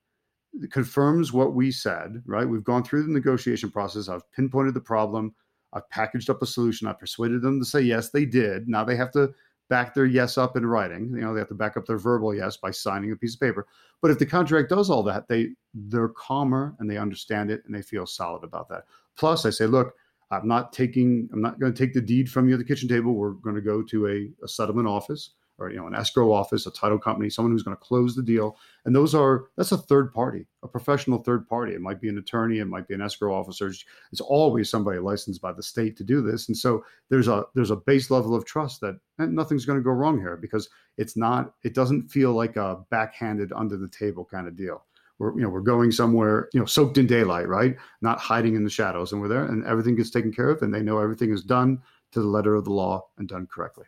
confirms 0.71 1.33
what 1.33 1.53
we 1.53 1.69
said, 1.69 2.23
right? 2.25 2.47
We've 2.47 2.63
gone 2.63 2.83
through 2.83 3.03
the 3.03 3.11
negotiation 3.11 3.69
process. 3.69 4.07
I've 4.07 4.29
pinpointed 4.31 4.73
the 4.73 4.81
problem. 4.81 5.35
I've 5.73 5.89
packaged 5.89 6.29
up 6.29 6.41
a 6.41 6.45
solution. 6.45 6.87
I've 6.87 6.99
persuaded 6.99 7.41
them 7.41 7.59
to 7.59 7.65
say 7.65 7.81
yes, 7.81 8.09
they 8.09 8.25
did. 8.25 8.69
Now 8.69 8.85
they 8.85 8.95
have 8.95 9.11
to 9.13 9.33
back 9.69 9.93
their 9.93 10.05
yes 10.05 10.37
up 10.37 10.55
in 10.55 10.65
writing. 10.65 11.11
You 11.13 11.21
know, 11.21 11.33
they 11.33 11.39
have 11.39 11.49
to 11.49 11.55
back 11.55 11.75
up 11.75 11.85
their 11.85 11.97
verbal 11.97 12.33
yes 12.33 12.55
by 12.55 12.71
signing 12.71 13.11
a 13.11 13.15
piece 13.17 13.33
of 13.33 13.41
paper. 13.41 13.67
But 14.01 14.11
if 14.11 14.19
the 14.19 14.25
contract 14.25 14.69
does 14.69 14.89
all 14.89 15.03
that, 15.03 15.27
they 15.27 15.49
they're 15.73 16.09
calmer 16.09 16.73
and 16.79 16.89
they 16.89 16.97
understand 16.97 17.51
it 17.51 17.63
and 17.65 17.75
they 17.75 17.81
feel 17.81 18.05
solid 18.05 18.45
about 18.45 18.69
that. 18.69 18.83
Plus, 19.17 19.45
I 19.45 19.49
say, 19.49 19.65
look, 19.65 19.93
I'm 20.41 20.47
not 20.47 20.73
taking, 20.73 21.29
I'm 21.31 21.41
not 21.41 21.59
going 21.59 21.73
to 21.73 21.77
take 21.77 21.93
the 21.93 22.01
deed 22.01 22.29
from 22.29 22.47
you 22.47 22.55
at 22.55 22.59
the 22.59 22.65
kitchen 22.65 22.89
table. 22.89 23.13
We're 23.13 23.31
going 23.31 23.55
to 23.55 23.61
go 23.61 23.81
to 23.83 24.07
a, 24.07 24.29
a 24.43 24.47
settlement 24.47 24.87
office 24.87 25.31
or 25.59 25.69
you 25.69 25.77
know 25.77 25.87
an 25.87 25.95
escrow 25.95 26.31
office, 26.31 26.65
a 26.65 26.71
title 26.71 26.97
company, 26.97 27.29
someone 27.29 27.51
who's 27.51 27.63
going 27.63 27.77
to 27.77 27.83
close 27.83 28.15
the 28.15 28.23
deal. 28.23 28.57
And 28.85 28.95
those 28.95 29.13
are 29.13 29.45
that's 29.55 29.71
a 29.71 29.77
third 29.77 30.13
party, 30.13 30.45
a 30.63 30.67
professional 30.67 31.19
third 31.23 31.47
party. 31.47 31.73
It 31.73 31.81
might 31.81 32.01
be 32.01 32.09
an 32.09 32.17
attorney, 32.17 32.59
it 32.59 32.65
might 32.65 32.87
be 32.87 32.93
an 32.93 33.01
escrow 33.01 33.33
officer. 33.35 33.71
It's 34.11 34.21
always 34.21 34.69
somebody 34.69 34.99
licensed 34.99 35.41
by 35.41 35.53
the 35.53 35.63
state 35.63 35.95
to 35.97 36.03
do 36.03 36.21
this. 36.21 36.47
And 36.47 36.57
so 36.57 36.83
there's 37.09 37.27
a 37.27 37.45
there's 37.55 37.71
a 37.71 37.77
base 37.77 38.09
level 38.09 38.35
of 38.35 38.45
trust 38.45 38.81
that 38.81 38.95
eh, 39.19 39.25
nothing's 39.25 39.65
going 39.65 39.79
to 39.79 39.83
go 39.83 39.91
wrong 39.91 40.19
here 40.19 40.37
because 40.37 40.69
it's 40.97 41.15
not 41.15 41.53
it 41.63 41.73
doesn't 41.73 42.09
feel 42.09 42.33
like 42.33 42.55
a 42.55 42.79
backhanded 42.89 43.51
under 43.53 43.77
the 43.77 43.89
table 43.89 44.25
kind 44.25 44.47
of 44.47 44.55
deal. 44.55 44.83
We're, 45.19 45.35
you 45.35 45.41
know, 45.41 45.49
we're 45.49 45.61
going 45.61 45.91
somewhere, 45.91 46.49
you 46.53 46.59
know, 46.59 46.65
soaked 46.65 46.97
in 46.97 47.07
daylight, 47.07 47.47
right? 47.47 47.75
Not 48.01 48.19
hiding 48.19 48.55
in 48.55 48.63
the 48.63 48.69
shadows. 48.69 49.11
And 49.11 49.21
we're 49.21 49.27
there 49.27 49.45
and 49.45 49.65
everything 49.65 49.95
gets 49.95 50.09
taken 50.09 50.33
care 50.33 50.49
of 50.49 50.61
and 50.61 50.73
they 50.73 50.81
know 50.81 50.99
everything 50.99 51.31
is 51.31 51.43
done 51.43 51.81
to 52.11 52.19
the 52.19 52.27
letter 52.27 52.55
of 52.55 52.65
the 52.65 52.73
law 52.73 53.07
and 53.17 53.27
done 53.27 53.47
correctly. 53.47 53.85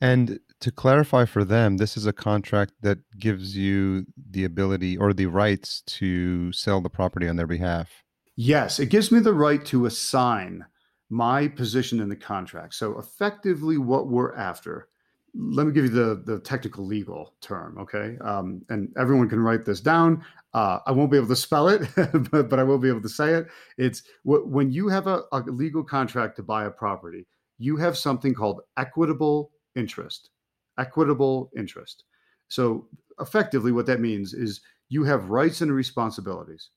And 0.00 0.40
to 0.60 0.70
clarify 0.70 1.24
for 1.24 1.44
them, 1.44 1.76
this 1.76 1.96
is 1.96 2.06
a 2.06 2.12
contract 2.12 2.72
that 2.82 2.98
gives 3.18 3.56
you 3.56 4.06
the 4.30 4.44
ability 4.44 4.96
or 4.96 5.12
the 5.12 5.26
rights 5.26 5.82
to 5.86 6.52
sell 6.52 6.80
the 6.80 6.90
property 6.90 7.28
on 7.28 7.36
their 7.36 7.46
behalf. 7.46 7.88
Yes, 8.36 8.80
it 8.80 8.86
gives 8.86 9.12
me 9.12 9.20
the 9.20 9.32
right 9.32 9.64
to 9.66 9.86
assign 9.86 10.66
my 11.08 11.48
position 11.48 12.00
in 12.00 12.08
the 12.08 12.16
contract. 12.16 12.74
So 12.74 12.98
effectively, 12.98 13.78
what 13.78 14.08
we're 14.08 14.34
after. 14.34 14.88
Let 15.36 15.66
me 15.66 15.72
give 15.72 15.84
you 15.84 15.90
the 15.90 16.22
the 16.24 16.38
technical 16.40 16.84
legal 16.86 17.34
term, 17.40 17.76
okay? 17.78 18.16
Um, 18.20 18.62
and 18.68 18.92
everyone 18.98 19.28
can 19.28 19.40
write 19.40 19.64
this 19.64 19.80
down. 19.80 20.24
Uh, 20.52 20.78
I 20.86 20.92
won't 20.92 21.10
be 21.10 21.16
able 21.16 21.28
to 21.28 21.36
spell 21.36 21.68
it, 21.68 21.88
but, 22.30 22.48
but 22.48 22.58
I 22.60 22.62
will 22.62 22.78
be 22.78 22.88
able 22.88 23.02
to 23.02 23.08
say 23.08 23.34
it. 23.34 23.48
It's 23.76 24.02
when 24.24 24.70
you 24.70 24.88
have 24.88 25.08
a, 25.08 25.22
a 25.32 25.40
legal 25.40 25.82
contract 25.82 26.36
to 26.36 26.42
buy 26.42 26.66
a 26.66 26.70
property, 26.70 27.26
you 27.58 27.76
have 27.76 27.98
something 27.98 28.34
called 28.34 28.60
equitable 28.76 29.50
interest, 29.74 30.30
equitable 30.78 31.50
interest. 31.56 32.04
So 32.48 32.86
effectively, 33.20 33.72
what 33.72 33.86
that 33.86 34.00
means 34.00 34.34
is 34.34 34.60
you 34.88 35.02
have 35.04 35.30
rights 35.30 35.60
and 35.60 35.72
responsibilities 35.72 36.70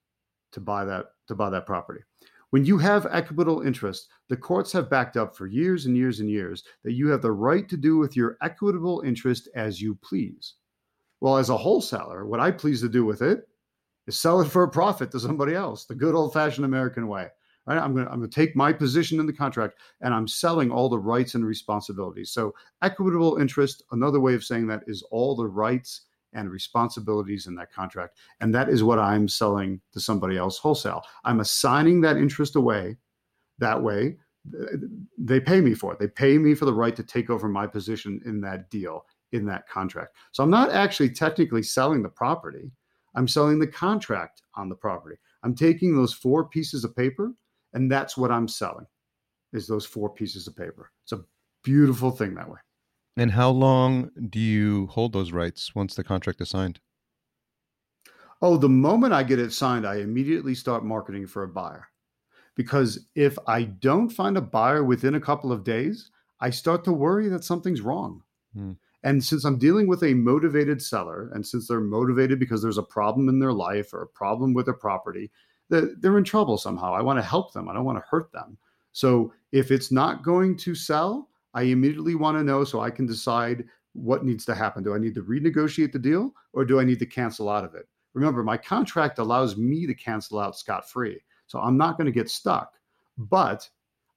to 0.51 0.59
buy 0.59 0.85
that 0.85 1.05
to 1.27 1.35
buy 1.35 1.49
that 1.49 1.65
property. 1.65 2.01
When 2.51 2.63
you 2.65 2.77
have 2.77 3.07
equitable 3.11 3.61
interest, 3.61 4.07
the 4.29 4.37
courts 4.37 4.71
have 4.71 4.89
backed 4.89 5.17
up 5.17 5.35
for 5.35 5.47
years 5.47 5.85
and 5.85 5.97
years 5.97 6.21
and 6.21 6.29
years 6.29 6.63
that 6.83 6.93
you 6.93 7.09
have 7.09 7.21
the 7.21 7.31
right 7.31 7.67
to 7.67 7.75
do 7.75 7.97
with 7.97 8.15
your 8.15 8.37
equitable 8.41 9.01
interest 9.05 9.49
as 9.53 9.81
you 9.81 9.95
please. 9.95 10.55
Well, 11.19 11.37
as 11.37 11.49
a 11.49 11.57
wholesaler, 11.57 12.25
what 12.25 12.39
I 12.39 12.51
please 12.51 12.79
to 12.81 12.89
do 12.89 13.03
with 13.03 13.21
it 13.21 13.49
is 14.07 14.17
sell 14.17 14.39
it 14.39 14.47
for 14.47 14.63
a 14.63 14.69
profit 14.69 15.11
to 15.11 15.19
somebody 15.19 15.55
else, 15.55 15.85
the 15.85 15.95
good 15.95 16.15
old 16.15 16.31
fashioned 16.31 16.65
American 16.65 17.07
way. 17.07 17.27
Right? 17.65 17.77
I'm 17.77 17.93
going 17.93 18.21
to 18.21 18.27
take 18.29 18.55
my 18.55 18.71
position 18.71 19.19
in 19.19 19.25
the 19.25 19.33
contract 19.33 19.79
and 19.99 20.13
I'm 20.13 20.27
selling 20.27 20.71
all 20.71 20.87
the 20.87 20.97
rights 20.97 21.35
and 21.35 21.45
responsibilities. 21.45 22.31
So 22.31 22.55
equitable 22.81 23.37
interest, 23.37 23.83
another 23.91 24.21
way 24.21 24.35
of 24.35 24.45
saying 24.45 24.67
that 24.67 24.83
is 24.87 25.03
all 25.11 25.35
the 25.35 25.47
rights 25.47 26.03
and 26.34 26.50
responsibilities 26.50 27.48
in 27.48 27.55
that 27.55 27.72
contract. 27.72 28.17
And 28.39 28.53
that 28.53 28.69
is 28.69 28.84
what 28.84 29.00
I'm 29.00 29.27
selling 29.27 29.81
to 29.93 30.00
somebody 30.00 30.38
else 30.38 30.57
wholesale. 30.57 31.03
I'm 31.24 31.39
assigning 31.39 32.01
that 32.01 32.17
interest 32.17 32.55
away 32.55 32.98
that 33.60 33.81
way. 33.81 34.17
They 35.17 35.39
pay 35.39 35.62
me 35.62 35.74
for 35.74 35.93
it. 35.93 36.00
They 36.00 36.07
pay 36.07 36.38
me 36.38 36.53
for 36.55 36.65
the 36.65 36.74
right 36.74 36.96
to 36.96 37.03
take 37.03 37.29
over 37.29 37.48
my 37.48 37.67
position 37.67 38.22
in 38.25 38.39
that 38.41 38.69
deal, 38.69 39.05
in 39.31 39.46
that 39.48 39.67
contract. 39.67 40.15
So 40.31 40.43
I'm 40.43 40.50
not 40.50 40.72
actually 40.72 41.10
technically 41.10 41.63
selling 41.63 42.03
the 42.03 42.10
property. 42.10 42.72
I'm 43.15 43.27
selling 43.27 43.60
the 43.60 43.67
contract 43.67 44.43
on 44.55 44.69
the 44.69 44.75
property. 44.75 45.17
I'm 45.43 45.55
taking 45.55 45.96
those 45.96 46.13
four 46.13 46.48
pieces 46.48 46.84
of 46.84 46.96
paper 46.96 47.34
and 47.74 47.91
that's 47.91 48.15
what 48.15 48.31
I'm 48.31 48.48
selling 48.48 48.86
is 49.53 49.67
those 49.67 49.86
four 49.86 50.10
pieces 50.10 50.48
of 50.48 50.55
paper. 50.55 50.91
It's 51.03 51.13
a 51.13 51.24
beautiful 51.63 52.12
thing 52.12 52.36
that 52.36 52.50
way. 52.50 52.60
And 53.17 53.31
how 53.31 53.50
long 53.50 54.12
do 54.29 54.39
you 54.39 54.88
hold 54.88 55.12
those 55.12 55.31
rights 55.31 55.74
once 55.74 55.95
the 55.95 56.03
contract 56.03 56.39
is 56.39 56.50
signed? 56.50 56.79
Oh, 58.43 58.57
the 58.57 58.69
moment 58.69 59.13
I 59.13 59.24
get 59.24 59.39
it 59.39 59.51
signed, 59.51 59.88
I 59.88 59.95
immediately 59.95 60.53
start 60.53 60.86
marketing 60.86 61.25
for 61.25 61.41
a 61.41 61.47
buyer. 61.47 61.88
Because 62.55 63.07
if 63.15 63.38
I 63.47 63.63
don't 63.63 64.09
find 64.09 64.38
a 64.38 64.41
buyer 64.41 64.83
within 64.83 65.15
a 65.15 65.19
couple 65.19 65.51
of 65.51 65.63
days, 65.63 66.12
I 66.39 66.51
start 66.51 66.83
to 66.83 66.93
worry 66.93 67.27
that 67.29 67.43
something's 67.43 67.81
wrong. 67.81 68.21
Hmm. 68.53 68.74
And 69.03 69.24
since 69.24 69.45
I'm 69.45 69.57
dealing 69.57 69.88
with 69.88 70.03
a 70.03 70.13
motivated 70.13 70.81
seller, 70.81 71.31
and 71.33 71.45
since 71.45 71.67
they're 71.67 71.79
motivated 71.79 72.39
because 72.39 72.62
there's 72.62 72.77
a 72.77 72.83
problem 72.83 73.29
in 73.29 73.39
their 73.39 73.53
life 73.53 73.93
or 73.93 74.03
a 74.03 74.07
problem 74.07 74.53
with 74.53 74.65
their 74.65 74.74
property, 74.75 75.31
they're 75.69 76.17
in 76.17 76.24
trouble 76.24 76.57
somehow. 76.57 76.93
I 76.93 77.01
want 77.01 77.17
to 77.17 77.24
help 77.24 77.53
them. 77.53 77.67
I 77.67 77.74
don't 77.74 77.86
want 77.86 77.97
to 77.97 78.09
hurt 78.09 78.31
them. 78.31 78.57
So 78.91 79.33
if 79.51 79.71
it's 79.71 79.91
not 79.91 80.24
going 80.24 80.57
to 80.57 80.75
sell, 80.75 81.29
I 81.53 81.63
immediately 81.63 82.15
want 82.15 82.37
to 82.37 82.43
know 82.43 82.63
so 82.63 82.81
I 82.81 82.89
can 82.89 83.05
decide 83.05 83.65
what 83.93 84.23
needs 84.23 84.45
to 84.45 84.55
happen. 84.55 84.83
Do 84.83 84.93
I 84.93 84.99
need 84.99 85.15
to 85.15 85.23
renegotiate 85.23 85.91
the 85.91 85.99
deal 85.99 86.31
or 86.53 86.65
do 86.65 86.79
I 86.79 86.83
need 86.83 86.99
to 86.99 87.05
cancel 87.05 87.49
out 87.49 87.65
of 87.65 87.73
it? 87.73 87.87
Remember, 88.13 88.43
my 88.43 88.57
contract 88.57 89.19
allows 89.19 89.57
me 89.57 89.85
to 89.87 89.93
cancel 89.93 90.39
out 90.39 90.57
scot 90.57 90.89
free. 90.89 91.19
So 91.47 91.59
I'm 91.59 91.77
not 91.77 91.97
going 91.97 92.05
to 92.05 92.11
get 92.11 92.29
stuck. 92.29 92.73
But 93.17 93.67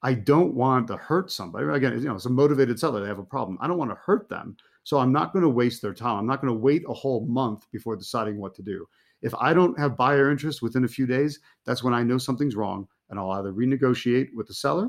I 0.02 0.14
don't 0.14 0.54
want 0.54 0.86
to 0.88 0.96
hurt 0.96 1.30
somebody. 1.30 1.66
Again, 1.66 1.92
you 1.94 2.08
know, 2.08 2.14
it's 2.14 2.26
a 2.26 2.30
motivated 2.30 2.78
seller. 2.78 3.00
They 3.00 3.08
have 3.08 3.18
a 3.18 3.24
problem. 3.24 3.58
I 3.60 3.68
don't 3.68 3.78
want 3.78 3.90
to 3.90 3.96
hurt 3.96 4.28
them. 4.28 4.56
So 4.84 4.98
I'm 4.98 5.12
not 5.12 5.32
going 5.32 5.42
to 5.42 5.48
waste 5.48 5.82
their 5.82 5.94
time. 5.94 6.18
I'm 6.18 6.26
not 6.26 6.40
going 6.40 6.52
to 6.52 6.58
wait 6.58 6.84
a 6.88 6.94
whole 6.94 7.26
month 7.26 7.66
before 7.70 7.96
deciding 7.96 8.38
what 8.38 8.54
to 8.56 8.62
do. 8.62 8.86
If 9.22 9.34
I 9.34 9.52
don't 9.52 9.78
have 9.78 9.96
buyer 9.96 10.30
interest 10.30 10.62
within 10.62 10.84
a 10.84 10.88
few 10.88 11.06
days, 11.06 11.40
that's 11.66 11.84
when 11.84 11.92
I 11.92 12.02
know 12.02 12.16
something's 12.16 12.56
wrong 12.56 12.88
and 13.10 13.18
I'll 13.18 13.30
either 13.32 13.52
renegotiate 13.52 14.28
with 14.34 14.46
the 14.46 14.54
seller 14.54 14.88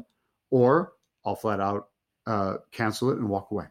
or 0.50 0.94
I'll 1.26 1.36
flat 1.36 1.60
out 1.60 1.90
uh, 2.28 2.58
cancel 2.72 3.12
it 3.12 3.18
and 3.18 3.30
walk 3.30 3.52
away. 3.52 3.66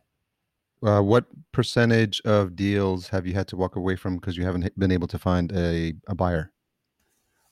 Uh, 0.83 1.01
what 1.01 1.27
percentage 1.53 2.21
of 2.23 2.57
deals 2.57 3.09
have 3.09 3.27
you 3.27 3.35
had 3.35 3.47
to 3.49 3.57
walk 3.57 3.77
away 3.77 3.97
from 3.97 4.17
because 4.17 4.37
you 4.37 4.45
haven't 4.45 4.79
been 4.79 4.91
able 4.91 5.09
to 5.09 5.19
find 5.19 5.53
a, 5.53 5.95
a 6.07 6.15
buyer? 6.15 6.53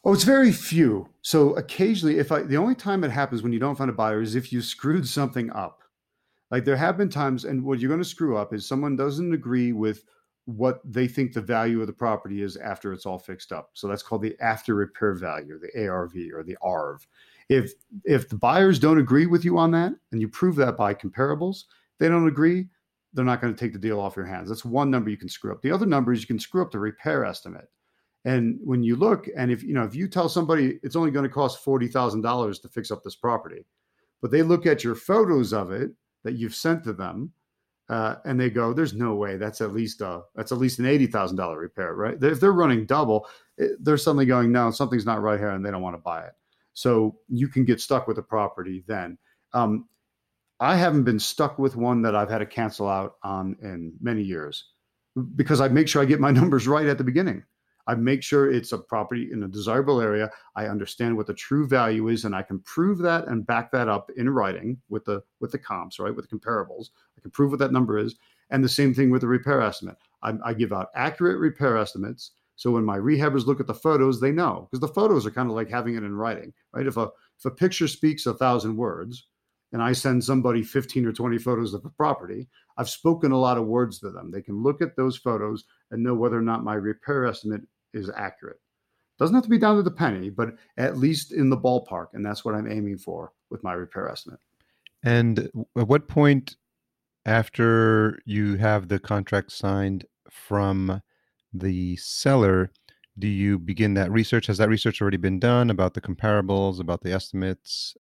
Oh, 0.04 0.12
it's 0.12 0.24
very 0.24 0.52
few. 0.52 1.08
So 1.20 1.54
occasionally, 1.54 2.18
if 2.18 2.32
I 2.32 2.42
the 2.42 2.56
only 2.56 2.74
time 2.74 3.04
it 3.04 3.10
happens 3.10 3.42
when 3.42 3.52
you 3.52 3.58
don't 3.58 3.76
find 3.76 3.90
a 3.90 3.94
buyer 3.94 4.22
is 4.22 4.34
if 4.34 4.52
you 4.52 4.62
screwed 4.62 5.06
something 5.06 5.50
up. 5.50 5.82
Like 6.50 6.64
there 6.64 6.76
have 6.76 6.96
been 6.96 7.10
times, 7.10 7.44
and 7.44 7.62
what 7.62 7.78
you're 7.78 7.90
going 7.90 8.00
to 8.00 8.08
screw 8.08 8.38
up 8.38 8.54
is 8.54 8.66
someone 8.66 8.96
doesn't 8.96 9.34
agree 9.34 9.72
with 9.72 10.04
what 10.46 10.80
they 10.82 11.06
think 11.06 11.34
the 11.34 11.42
value 11.42 11.82
of 11.82 11.86
the 11.86 11.92
property 11.92 12.42
is 12.42 12.56
after 12.56 12.94
it's 12.94 13.04
all 13.04 13.18
fixed 13.18 13.52
up. 13.52 13.68
So 13.74 13.86
that's 13.86 14.02
called 14.02 14.22
the 14.22 14.34
after 14.40 14.74
repair 14.74 15.12
value, 15.12 15.58
the 15.58 15.86
ARV 15.86 16.14
or 16.32 16.42
the 16.42 16.56
ARV. 16.62 17.06
If 17.48 17.72
if 18.04 18.28
the 18.28 18.36
buyers 18.36 18.78
don't 18.78 18.98
agree 18.98 19.26
with 19.26 19.44
you 19.44 19.58
on 19.58 19.70
that, 19.72 19.92
and 20.12 20.20
you 20.20 20.28
prove 20.28 20.56
that 20.56 20.76
by 20.76 20.94
comparables, 20.94 21.64
they 21.98 22.08
don't 22.08 22.28
agree, 22.28 22.68
they're 23.12 23.24
not 23.24 23.40
going 23.40 23.54
to 23.54 23.58
take 23.58 23.72
the 23.72 23.78
deal 23.78 24.00
off 24.00 24.16
your 24.16 24.26
hands. 24.26 24.48
That's 24.48 24.64
one 24.64 24.90
number 24.90 25.10
you 25.10 25.16
can 25.16 25.28
screw 25.28 25.52
up. 25.52 25.62
The 25.62 25.72
other 25.72 25.86
number 25.86 26.12
is 26.12 26.20
you 26.20 26.26
can 26.26 26.38
screw 26.38 26.62
up 26.62 26.70
the 26.70 26.78
repair 26.78 27.24
estimate. 27.24 27.68
And 28.24 28.58
when 28.62 28.82
you 28.82 28.96
look, 28.96 29.28
and 29.36 29.50
if 29.50 29.62
you 29.62 29.72
know, 29.72 29.84
if 29.84 29.94
you 29.94 30.08
tell 30.08 30.28
somebody 30.28 30.78
it's 30.82 30.96
only 30.96 31.10
going 31.10 31.22
to 31.22 31.30
cost 31.30 31.64
forty 31.64 31.88
thousand 31.88 32.20
dollars 32.20 32.58
to 32.60 32.68
fix 32.68 32.90
up 32.90 33.02
this 33.02 33.16
property, 33.16 33.64
but 34.20 34.30
they 34.30 34.42
look 34.42 34.66
at 34.66 34.84
your 34.84 34.94
photos 34.94 35.52
of 35.52 35.70
it 35.70 35.92
that 36.24 36.34
you've 36.34 36.54
sent 36.54 36.84
to 36.84 36.92
them, 36.92 37.32
uh, 37.88 38.16
and 38.26 38.38
they 38.38 38.50
go, 38.50 38.72
"There's 38.72 38.92
no 38.92 39.14
way. 39.14 39.36
That's 39.36 39.60
at 39.60 39.72
least 39.72 40.00
a 40.02 40.22
that's 40.34 40.52
at 40.52 40.58
least 40.58 40.80
an 40.80 40.86
eighty 40.86 41.06
thousand 41.06 41.36
dollar 41.36 41.58
repair, 41.58 41.94
right?" 41.94 42.22
If 42.22 42.40
they're 42.40 42.52
running 42.52 42.84
double, 42.84 43.26
they're 43.80 43.96
suddenly 43.96 44.26
going, 44.26 44.52
"No, 44.52 44.70
something's 44.70 45.06
not 45.06 45.22
right 45.22 45.38
here," 45.38 45.50
and 45.50 45.64
they 45.64 45.70
don't 45.70 45.82
want 45.82 45.94
to 45.94 46.02
buy 46.02 46.24
it. 46.24 46.32
So 46.78 47.16
you 47.28 47.48
can 47.48 47.64
get 47.64 47.80
stuck 47.80 48.06
with 48.06 48.18
a 48.18 48.22
property 48.22 48.84
then. 48.86 49.18
Um, 49.52 49.88
I 50.60 50.76
haven't 50.76 51.02
been 51.02 51.18
stuck 51.18 51.58
with 51.58 51.74
one 51.74 52.02
that 52.02 52.14
I've 52.14 52.30
had 52.30 52.38
to 52.38 52.46
cancel 52.46 52.88
out 52.88 53.16
on 53.24 53.56
in 53.62 53.94
many 54.00 54.22
years 54.22 54.64
because 55.34 55.60
I 55.60 55.66
make 55.66 55.88
sure 55.88 56.00
I 56.00 56.04
get 56.04 56.20
my 56.20 56.30
numbers 56.40 56.68
right 56.68 56.86
at 56.86 56.96
the 56.96 57.02
beginning. 57.02 57.42
I 57.88 57.96
make 57.96 58.22
sure 58.22 58.52
it's 58.52 58.70
a 58.70 58.78
property 58.78 59.30
in 59.32 59.42
a 59.42 59.48
desirable 59.48 60.00
area. 60.00 60.30
I 60.54 60.68
understand 60.68 61.16
what 61.16 61.26
the 61.26 61.34
true 61.34 61.66
value 61.66 62.10
is, 62.10 62.24
and 62.24 62.36
I 62.36 62.42
can 62.42 62.60
prove 62.60 62.98
that 62.98 63.26
and 63.26 63.44
back 63.44 63.72
that 63.72 63.88
up 63.88 64.12
in 64.16 64.30
writing 64.30 64.80
with 64.88 65.04
the 65.04 65.20
with 65.40 65.50
the 65.50 65.58
comps, 65.58 65.98
right, 65.98 66.14
with 66.14 66.30
the 66.30 66.36
comparables. 66.36 66.90
I 67.16 67.22
can 67.22 67.32
prove 67.32 67.50
what 67.50 67.58
that 67.58 67.72
number 67.72 67.98
is, 67.98 68.14
and 68.50 68.62
the 68.62 68.68
same 68.68 68.94
thing 68.94 69.10
with 69.10 69.22
the 69.22 69.26
repair 69.26 69.60
estimate. 69.62 69.96
I, 70.22 70.34
I 70.44 70.54
give 70.54 70.72
out 70.72 70.90
accurate 70.94 71.40
repair 71.40 71.76
estimates 71.76 72.32
so 72.58 72.72
when 72.72 72.84
my 72.84 72.98
rehabbers 72.98 73.46
look 73.46 73.60
at 73.60 73.68
the 73.68 73.72
photos, 73.72 74.20
they 74.20 74.32
know 74.32 74.66
because 74.68 74.80
the 74.80 74.92
photos 74.92 75.24
are 75.24 75.30
kind 75.30 75.48
of 75.48 75.54
like 75.54 75.70
having 75.70 75.94
it 75.94 76.02
in 76.02 76.16
writing, 76.16 76.52
right? 76.72 76.88
If 76.88 76.96
a 76.96 77.08
if 77.38 77.44
a 77.44 77.52
picture 77.52 77.86
speaks 77.86 78.26
a 78.26 78.34
thousand 78.34 78.76
words, 78.76 79.28
and 79.72 79.80
I 79.80 79.92
send 79.92 80.24
somebody 80.24 80.64
15 80.64 81.06
or 81.06 81.12
20 81.12 81.38
photos 81.38 81.72
of 81.72 81.84
a 81.84 81.90
property, 81.90 82.48
I've 82.76 82.88
spoken 82.88 83.30
a 83.30 83.38
lot 83.38 83.58
of 83.58 83.66
words 83.66 84.00
to 84.00 84.10
them. 84.10 84.32
They 84.32 84.42
can 84.42 84.60
look 84.60 84.82
at 84.82 84.96
those 84.96 85.16
photos 85.16 85.64
and 85.92 86.02
know 86.02 86.14
whether 86.14 86.36
or 86.36 86.42
not 86.42 86.64
my 86.64 86.74
repair 86.74 87.26
estimate 87.26 87.62
is 87.94 88.10
accurate. 88.10 88.58
Doesn't 89.20 89.36
have 89.36 89.44
to 89.44 89.50
be 89.50 89.58
down 89.58 89.76
to 89.76 89.84
the 89.84 89.90
penny, 89.92 90.28
but 90.28 90.56
at 90.76 90.98
least 90.98 91.32
in 91.32 91.50
the 91.50 91.56
ballpark. 91.56 92.08
And 92.12 92.26
that's 92.26 92.44
what 92.44 92.56
I'm 92.56 92.70
aiming 92.70 92.98
for 92.98 93.32
with 93.50 93.62
my 93.62 93.72
repair 93.72 94.08
estimate. 94.08 94.40
And 95.04 95.48
at 95.76 95.86
what 95.86 96.08
point 96.08 96.56
after 97.24 98.18
you 98.24 98.56
have 98.56 98.88
the 98.88 98.98
contract 98.98 99.52
signed 99.52 100.06
from 100.28 101.02
the 101.52 101.96
seller, 101.96 102.70
do 103.18 103.26
you 103.26 103.58
begin 103.58 103.94
that 103.94 104.10
research? 104.10 104.46
Has 104.46 104.58
that 104.58 104.68
research 104.68 105.00
already 105.00 105.16
been 105.16 105.38
done 105.38 105.70
about 105.70 105.94
the 105.94 106.00
comparables, 106.00 106.80
about 106.80 107.02
the 107.02 107.12
estimates? 107.12 107.96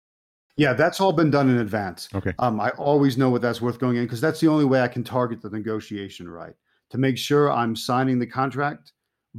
Yeah, 0.57 0.73
that's 0.73 1.01
all 1.01 1.13
been 1.13 1.31
done 1.31 1.51
in 1.51 1.59
advance. 1.59 2.09
Okay. 2.15 2.33
Um, 2.39 2.61
I 2.61 2.71
always 2.71 3.19
know 3.19 3.29
what 3.29 3.43
that's 3.43 3.61
worth 3.61 3.79
going 3.79 3.97
in 3.97 4.05
because 4.05 4.21
that's 4.21 4.41
the 4.41 4.49
only 4.49 4.65
way 4.65 4.81
I 4.81 4.89
can 4.89 5.05
target 5.05 5.43
the 5.43 5.51
negotiation 5.51 6.29
right 6.29 6.55
to 6.91 6.99
make 6.99 7.19
sure 7.19 7.53
I'm 7.53 7.77
signing 7.77 8.19
the 8.19 8.27
contract 8.27 8.93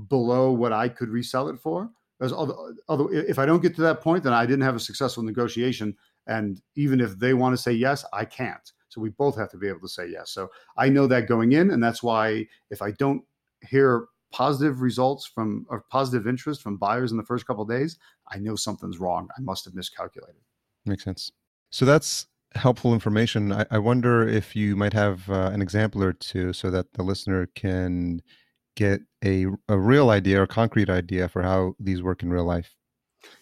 below 0.09 0.51
what 0.51 0.73
I 0.73 0.89
could 0.89 1.09
resell 1.09 1.49
it 1.49 1.57
for. 1.57 1.89
Because 2.19 2.33
although, 2.33 2.73
although 2.87 3.09
if 3.11 3.39
I 3.39 3.45
don't 3.45 3.61
get 3.61 3.75
to 3.75 3.81
that 3.81 4.01
point, 4.01 4.23
then 4.23 4.33
I 4.33 4.45
didn't 4.45 4.63
have 4.63 4.75
a 4.75 4.79
successful 4.79 5.23
negotiation. 5.23 5.95
And 6.27 6.61
even 6.75 6.99
if 6.99 7.17
they 7.17 7.33
want 7.33 7.55
to 7.55 7.61
say 7.61 7.71
yes, 7.71 8.05
I 8.13 8.25
can't. 8.25 8.71
So 8.89 9.01
we 9.01 9.09
both 9.09 9.35
have 9.37 9.51
to 9.51 9.57
be 9.57 9.67
able 9.67 9.81
to 9.81 9.87
say 9.87 10.07
yes. 10.07 10.31
So 10.31 10.49
I 10.77 10.89
know 10.89 11.07
that 11.07 11.27
going 11.27 11.51
in, 11.51 11.71
and 11.71 11.83
that's 11.83 12.01
why 12.01 12.47
if 12.69 12.81
I 12.81 12.91
don't 12.91 13.23
hear 13.61 14.05
positive 14.31 14.81
results 14.81 15.25
from 15.25 15.65
or 15.69 15.85
positive 15.89 16.27
interest 16.27 16.61
from 16.61 16.77
buyers 16.77 17.11
in 17.11 17.17
the 17.17 17.23
first 17.23 17.47
couple 17.47 17.65
days, 17.65 17.97
I 18.31 18.39
know 18.39 18.55
something's 18.55 18.99
wrong. 18.99 19.29
I 19.37 19.41
must 19.41 19.65
have 19.65 19.73
miscalculated. 19.73 20.41
Makes 20.85 21.03
sense. 21.03 21.31
So 21.69 21.85
that's 21.85 22.27
helpful 22.55 22.93
information. 22.93 23.51
I, 23.51 23.65
I 23.71 23.77
wonder 23.79 24.27
if 24.27 24.55
you 24.55 24.75
might 24.75 24.93
have 24.93 25.29
uh, 25.29 25.51
an 25.53 25.61
example 25.61 26.03
or 26.03 26.13
two 26.13 26.53
so 26.53 26.69
that 26.71 26.93
the 26.93 27.03
listener 27.03 27.47
can 27.55 28.21
get 28.75 29.01
a, 29.23 29.47
a 29.67 29.77
real 29.77 30.09
idea 30.09 30.41
or 30.41 30.47
concrete 30.47 30.89
idea 30.89 31.27
for 31.27 31.41
how 31.41 31.75
these 31.79 32.03
work 32.03 32.23
in 32.23 32.29
real 32.29 32.45
life. 32.45 32.75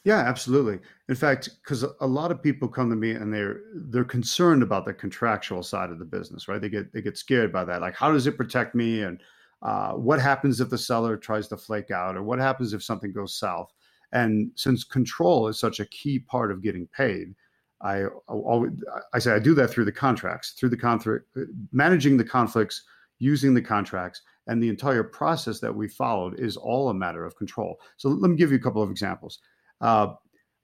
Yeah, 0.03 0.19
absolutely. 0.19 0.79
In 1.09 1.15
fact, 1.15 1.49
because 1.61 1.83
a 1.99 2.07
lot 2.07 2.31
of 2.31 2.41
people 2.41 2.67
come 2.67 2.89
to 2.89 2.95
me 2.95 3.11
and 3.11 3.33
they're 3.33 3.59
they're 3.75 4.03
concerned 4.05 4.63
about 4.63 4.85
the 4.85 4.93
contractual 4.93 5.61
side 5.63 5.91
of 5.91 5.99
the 5.99 6.05
business, 6.05 6.47
right? 6.47 6.61
They 6.61 6.69
get 6.69 6.93
they 6.93 7.01
get 7.01 7.17
scared 7.17 7.51
by 7.51 7.65
that. 7.65 7.81
Like, 7.81 7.95
how 7.95 8.11
does 8.11 8.25
it 8.25 8.37
protect 8.37 8.73
me? 8.73 9.01
And 9.01 9.21
uh, 9.61 9.93
what 9.93 10.21
happens 10.21 10.59
if 10.59 10.69
the 10.69 10.77
seller 10.77 11.17
tries 11.17 11.47
to 11.47 11.57
flake 11.57 11.91
out 11.91 12.15
or 12.15 12.23
what 12.23 12.39
happens 12.39 12.73
if 12.73 12.83
something 12.83 13.11
goes 13.11 13.37
south? 13.37 13.71
And 14.11 14.51
since 14.55 14.83
control 14.83 15.47
is 15.47 15.59
such 15.59 15.79
a 15.79 15.85
key 15.87 16.19
part 16.19 16.51
of 16.51 16.63
getting 16.63 16.87
paid 16.87 17.33
i 17.81 18.05
always 18.29 18.71
i 19.13 19.19
say 19.19 19.33
i 19.33 19.37
do 19.37 19.53
that 19.53 19.69
through 19.69 19.83
the 19.83 19.91
contracts 19.91 20.51
through 20.51 20.69
the 20.69 20.77
contract 20.77 21.25
managing 21.73 22.15
the 22.15 22.23
conflicts 22.23 22.83
using 23.19 23.53
the 23.53 23.61
contracts 23.61 24.21
and 24.47 24.61
the 24.61 24.69
entire 24.69 25.03
process 25.03 25.59
that 25.59 25.75
we 25.75 25.87
followed 25.87 26.39
is 26.39 26.57
all 26.57 26.89
a 26.89 26.93
matter 26.93 27.25
of 27.25 27.35
control. 27.35 27.79
So 27.97 28.09
let 28.09 28.29
me 28.29 28.37
give 28.37 28.51
you 28.51 28.57
a 28.57 28.61
couple 28.61 28.83
of 28.83 28.91
examples. 28.91 29.39
Uh, 29.81 30.13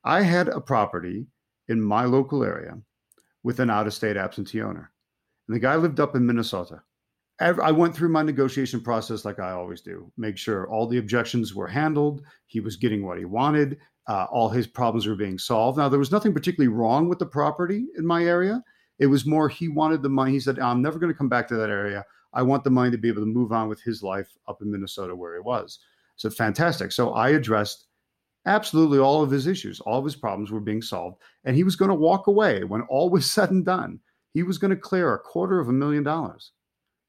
i 0.04 0.22
had 0.22 0.48
a 0.48 0.60
property 0.60 1.28
in 1.68 1.82
my 1.82 2.06
local 2.06 2.44
area 2.44 2.78
with 3.44 3.60
an 3.60 3.70
out-of-state 3.70 4.18
absentee 4.18 4.62
owner. 4.62 4.92
And 5.48 5.56
the 5.56 5.60
guy 5.60 5.76
lived 5.76 6.00
up 6.00 6.16
in 6.16 6.26
minnesota 6.26 6.82
I 7.42 7.72
went 7.72 7.96
through 7.96 8.10
my 8.10 8.22
negotiation 8.22 8.82
process 8.82 9.26
like 9.26 9.40
I 9.40 9.52
always 9.52 9.82
do. 9.82 10.12
Make 10.16 10.38
sure 10.38 10.70
all 10.70 10.88
the 10.88 11.00
objections 11.00 11.56
were 11.56 11.68
handled. 11.68 12.22
He 12.46 12.60
was 12.60 12.76
getting 12.76 13.04
what 13.06 13.18
he 13.18 13.26
wanted. 13.26 13.80
Uh, 14.08 14.28
all 14.32 14.50
his 14.50 14.68
problems 14.68 15.08
were 15.08 15.16
being 15.16 15.40
solved. 15.40 15.78
Now 15.78 15.90
there 15.90 16.00
was 16.00 16.12
nothing 16.12 16.34
particularly 16.34 16.74
wrong 16.74 17.10
with 17.10 17.20
the 17.20 17.26
property 17.26 17.88
in 17.98 18.06
my 18.06 18.24
area. 18.26 18.64
It 19.00 19.08
was 19.08 19.26
more 19.26 19.50
he 19.50 19.70
wanted 19.70 20.04
the 20.04 20.10
money. 20.10 20.32
He 20.32 20.40
said, 20.40 20.60
"I'm 20.60 20.82
never 20.82 21.00
going 21.00 21.12
to 21.12 21.18
come 21.18 21.30
back 21.30 21.48
to 21.48 21.56
that 21.56 21.70
area. 21.70 22.06
I 22.34 22.44
want 22.44 22.64
the 22.64 22.70
money 22.70 22.92
to 22.92 22.98
be 22.98 23.08
able 23.08 23.22
to 23.22 23.26
move 23.26 23.52
on 23.52 23.68
with 23.68 23.82
his 23.82 24.04
life 24.04 24.30
up 24.48 24.62
in 24.62 24.72
Minnesota 24.72 25.16
where 25.16 25.36
he 25.36 25.42
was." 25.42 25.80
So 26.18 26.30
fantastic. 26.30 26.92
So 26.92 27.14
I 27.14 27.30
addressed 27.30 27.88
absolutely 28.46 29.00
all 29.00 29.24
of 29.24 29.32
his 29.32 29.48
issues. 29.48 29.80
All 29.80 30.00
of 30.00 30.06
his 30.06 30.16
problems 30.16 30.52
were 30.52 30.60
being 30.60 30.82
solved, 30.82 31.22
and 31.46 31.56
he 31.56 31.64
was 31.64 31.76
going 31.76 31.90
to 31.90 31.96
walk 31.96 32.28
away 32.28 32.64
when 32.64 32.82
all 32.84 33.10
was 33.10 33.30
said 33.32 33.50
and 33.52 33.66
done. 33.66 34.00
He 34.34 34.44
was 34.44 34.58
going 34.58 34.72
to 34.72 34.78
clear 34.78 35.14
a 35.14 35.20
quarter 35.20 35.60
of 35.60 35.70
a 35.70 35.74
million 35.74 36.04
dollars 36.04 36.52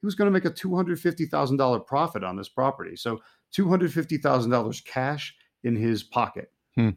he 0.03 0.07
was 0.07 0.17
going 0.17 0.27
to 0.27 0.33
make 0.33 0.45
a 0.45 0.51
$250,000 0.51 1.87
profit 1.87 2.25
on 2.25 2.37
this 2.37 2.49
property. 2.49 2.97
So 2.97 3.21
$250,000 3.57 4.85
cash 4.85 5.35
in 5.63 5.77
his 5.77 6.03
pocket. 6.03 6.51
Hmm. 6.75 6.91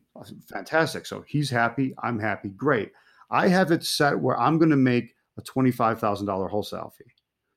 Fantastic. 0.50 1.06
So 1.06 1.24
he's 1.28 1.52
happy. 1.52 1.94
I'm 2.02 2.20
happy. 2.20 2.50
Great. 2.50 2.92
I 3.30 3.48
have 3.48 3.72
it 3.72 3.84
set 3.84 4.20
where 4.20 4.40
I'm 4.40 4.58
going 4.58 4.72
to 4.72 4.76
make 4.76 5.14
a 5.38 5.44
$25,000 5.44 6.50
wholesale 6.50 6.94
fee. 6.98 7.06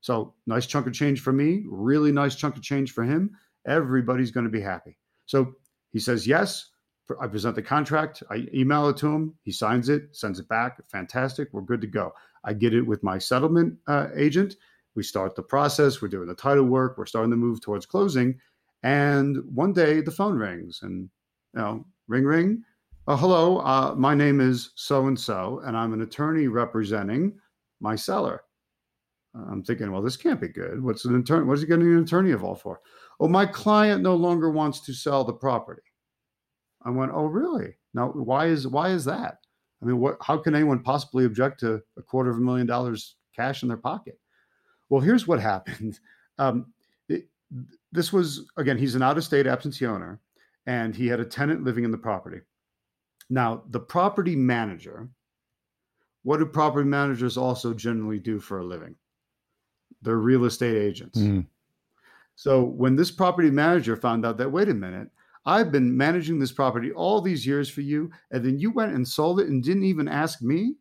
So 0.01 0.35
nice 0.47 0.67
chunk 0.67 0.87
of 0.87 0.93
change 0.93 1.21
for 1.21 1.33
me, 1.33 1.65
really 1.67 2.13
nice 2.13 2.37
chunk 2.37 2.57
of 2.57 2.63
change 2.63 2.93
for 2.93 3.03
him. 3.03 3.31
Everybody's 3.67 4.31
going 4.31 4.45
to 4.45 4.51
be 4.51 4.61
happy. 4.61 4.99
So 5.25 5.55
he 5.93 5.99
says 5.99 6.27
yes. 6.27 6.71
I 7.23 7.27
present 7.27 7.55
the 7.55 7.63
contract. 7.63 8.23
I 8.31 8.47
email 8.53 8.87
it 8.91 8.99
to 8.99 9.07
him. 9.07 9.35
He 9.43 9.51
signs 9.51 9.89
it, 9.89 10.15
sends 10.15 10.39
it 10.39 10.49
back. 10.49 10.79
Fantastic. 10.91 11.49
We're 11.53 11.63
good 11.63 11.81
to 11.81 11.87
go. 11.87 12.13
I 12.45 12.53
get 12.53 12.75
it 12.75 12.83
with 12.83 13.03
my 13.03 13.17
settlement 13.17 13.79
uh, 13.87 14.09
agent 14.15 14.57
we 14.99 15.05
start 15.05 15.37
the 15.37 15.43
process, 15.43 16.03
we're 16.03 16.09
doing 16.09 16.27
the 16.27 16.35
title 16.35 16.65
work, 16.65 16.99
we're 16.99 17.07
starting 17.07 17.31
to 17.31 17.37
move 17.37 17.61
towards 17.61 17.87
closing. 17.87 18.37
And 18.83 19.39
one 19.55 19.73
day 19.73 20.01
the 20.01 20.11
phone 20.11 20.37
rings 20.37 20.81
and, 20.83 21.09
you 21.55 21.61
know, 21.61 21.87
ring, 22.09 22.25
ring. 22.25 22.65
Uh, 23.07 23.17
hello, 23.17 23.59
uh, 23.59 23.95
my 23.97 24.13
name 24.13 24.41
is 24.41 24.73
so 24.75 25.07
and 25.07 25.19
so, 25.19 25.63
and 25.65 25.77
I'm 25.77 25.93
an 25.93 26.03
attorney 26.03 26.49
representing 26.49 27.39
my 27.79 27.95
seller. 27.95 28.43
I'm 29.37 29.63
thinking, 29.63 29.93
well, 29.93 30.03
this 30.03 30.17
can't 30.17 30.41
be 30.41 30.49
good. 30.49 30.83
What's 30.83 31.05
an 31.05 31.15
attorney? 31.15 31.47
What's 31.47 31.61
he 31.61 31.69
getting 31.69 31.87
an 31.87 32.03
attorney 32.03 32.33
involved 32.33 32.63
for? 32.63 32.81
Oh, 33.21 33.29
my 33.29 33.47
client 33.47 34.03
no 34.03 34.17
longer 34.17 34.51
wants 34.51 34.81
to 34.81 34.93
sell 34.93 35.23
the 35.23 35.33
property. 35.33 35.83
I 36.85 36.91
went, 36.91 37.13
oh, 37.15 37.27
really? 37.27 37.77
Now, 37.95 38.09
why 38.09 38.47
is 38.47 38.67
why 38.67 38.89
is 38.89 39.05
that? 39.05 39.37
I 39.81 39.87
mean, 39.87 39.99
what? 40.01 40.17
How 40.23 40.39
can 40.39 40.57
anyone 40.57 40.83
possibly 40.83 41.25
object 41.25 41.61
to 41.61 41.81
a 41.97 42.03
quarter 42.03 42.31
of 42.31 42.39
a 42.39 42.41
million 42.41 42.67
dollars 42.67 43.15
cash 43.37 43.63
in 43.63 43.69
their 43.69 43.77
pocket? 43.77 44.19
Well, 44.89 45.01
here's 45.01 45.27
what 45.27 45.41
happened. 45.41 45.99
Um, 46.41 46.67
it, 47.09 47.27
this 47.91 48.13
was, 48.13 48.49
again, 48.57 48.79
he's 48.79 48.95
an 48.95 49.03
out 49.03 49.19
of 49.19 49.25
state 49.25 49.49
absentee 49.49 49.87
owner, 49.87 50.21
and 50.67 50.95
he 50.95 51.09
had 51.09 51.19
a 51.19 51.25
tenant 51.25 51.65
living 51.65 51.83
in 51.83 51.91
the 51.91 51.99
property. 51.99 52.43
Now, 53.29 53.65
the 53.71 53.81
property 53.81 54.37
manager, 54.37 55.09
what 56.23 56.39
do 56.39 56.47
property 56.47 56.89
managers 56.89 57.37
also 57.37 57.75
generally 57.75 58.21
do 58.21 58.39
for 58.39 58.61
a 58.61 58.65
living? 58.65 58.95
They're 60.01 60.19
real 60.19 60.45
estate 60.45 60.77
agents. 60.77 61.19
Mm. 61.19 61.47
So 62.37 62.63
when 62.63 62.95
this 62.95 63.11
property 63.11 63.51
manager 63.51 63.97
found 63.97 64.25
out 64.25 64.37
that, 64.37 64.53
wait 64.53 64.69
a 64.69 64.75
minute, 64.75 65.09
I've 65.45 65.73
been 65.73 65.97
managing 65.97 66.39
this 66.39 66.53
property 66.53 66.93
all 66.93 67.21
these 67.21 67.45
years 67.45 67.69
for 67.69 67.81
you, 67.81 68.13
and 68.31 68.45
then 68.45 68.59
you 68.59 68.71
went 68.71 68.95
and 68.95 69.09
sold 69.09 69.41
it 69.41 69.49
and 69.49 69.61
didn't 69.61 69.85
even 69.85 70.07
ask 70.07 70.41
me? 70.41 70.77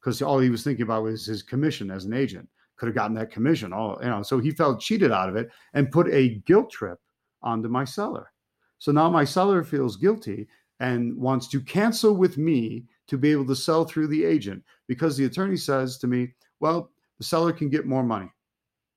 Because 0.00 0.20
all 0.20 0.40
he 0.40 0.50
was 0.50 0.62
thinking 0.62 0.82
about 0.82 1.04
was 1.04 1.24
his 1.24 1.42
commission 1.42 1.90
as 1.90 2.04
an 2.04 2.12
agent 2.12 2.48
could 2.76 2.86
have 2.86 2.94
gotten 2.94 3.14
that 3.16 3.30
commission. 3.30 3.72
All 3.72 3.98
you 4.02 4.08
know, 4.08 4.22
so 4.22 4.38
he 4.38 4.50
felt 4.50 4.80
cheated 4.80 5.12
out 5.12 5.28
of 5.28 5.36
it 5.36 5.50
and 5.74 5.90
put 5.90 6.08
a 6.08 6.40
guilt 6.46 6.70
trip 6.70 6.98
onto 7.42 7.68
my 7.68 7.84
seller. 7.84 8.32
So 8.78 8.92
now 8.92 9.08
my 9.08 9.24
seller 9.24 9.62
feels 9.62 9.96
guilty 9.96 10.48
and 10.80 11.16
wants 11.16 11.46
to 11.48 11.60
cancel 11.60 12.14
with 12.14 12.38
me 12.38 12.84
to 13.06 13.16
be 13.16 13.30
able 13.30 13.46
to 13.46 13.56
sell 13.56 13.84
through 13.84 14.08
the 14.08 14.24
agent 14.24 14.62
because 14.88 15.16
the 15.16 15.26
attorney 15.26 15.56
says 15.56 15.98
to 15.98 16.06
me, 16.06 16.34
"Well, 16.60 16.90
the 17.18 17.24
seller 17.24 17.52
can 17.52 17.68
get 17.68 17.86
more 17.86 18.02
money. 18.02 18.30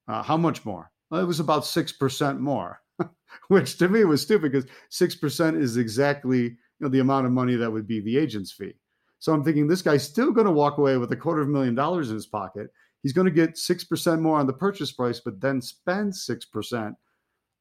Uh, 0.07 0.23
how 0.23 0.37
much 0.37 0.65
more? 0.65 0.91
Well, 1.09 1.21
it 1.21 1.25
was 1.25 1.39
about 1.39 1.65
six 1.65 1.91
percent 1.91 2.39
more." 2.39 2.81
Which 3.49 3.77
to 3.77 3.89
me 3.89 4.05
was 4.05 4.21
stupid 4.21 4.51
because 4.51 4.69
six 4.89 5.15
percent 5.15 5.57
is 5.57 5.77
exactly 5.77 6.41
you 6.43 6.57
know 6.79 6.89
the 6.89 6.99
amount 6.99 7.25
of 7.25 7.31
money 7.31 7.55
that 7.55 7.71
would 7.71 7.87
be 7.87 7.99
the 7.99 8.17
agent's 8.17 8.51
fee. 8.51 8.73
So 9.19 9.33
I'm 9.33 9.43
thinking 9.43 9.67
this 9.67 9.81
guy's 9.81 10.03
still 10.03 10.31
going 10.31 10.45
to 10.45 10.51
walk 10.51 10.77
away 10.77 10.97
with 10.97 11.11
a 11.11 11.15
quarter 11.15 11.41
of 11.41 11.47
a 11.47 11.51
million 11.51 11.75
dollars 11.75 12.09
in 12.09 12.15
his 12.15 12.27
pocket, 12.27 12.71
he's 13.05 13.13
going 13.13 13.25
to 13.25 13.31
get 13.31 13.53
6% 13.53 14.19
more 14.19 14.39
on 14.39 14.47
the 14.47 14.53
purchase 14.53 14.91
price 14.91 15.19
but 15.19 15.39
then 15.39 15.61
spend 15.61 16.11
6% 16.11 16.95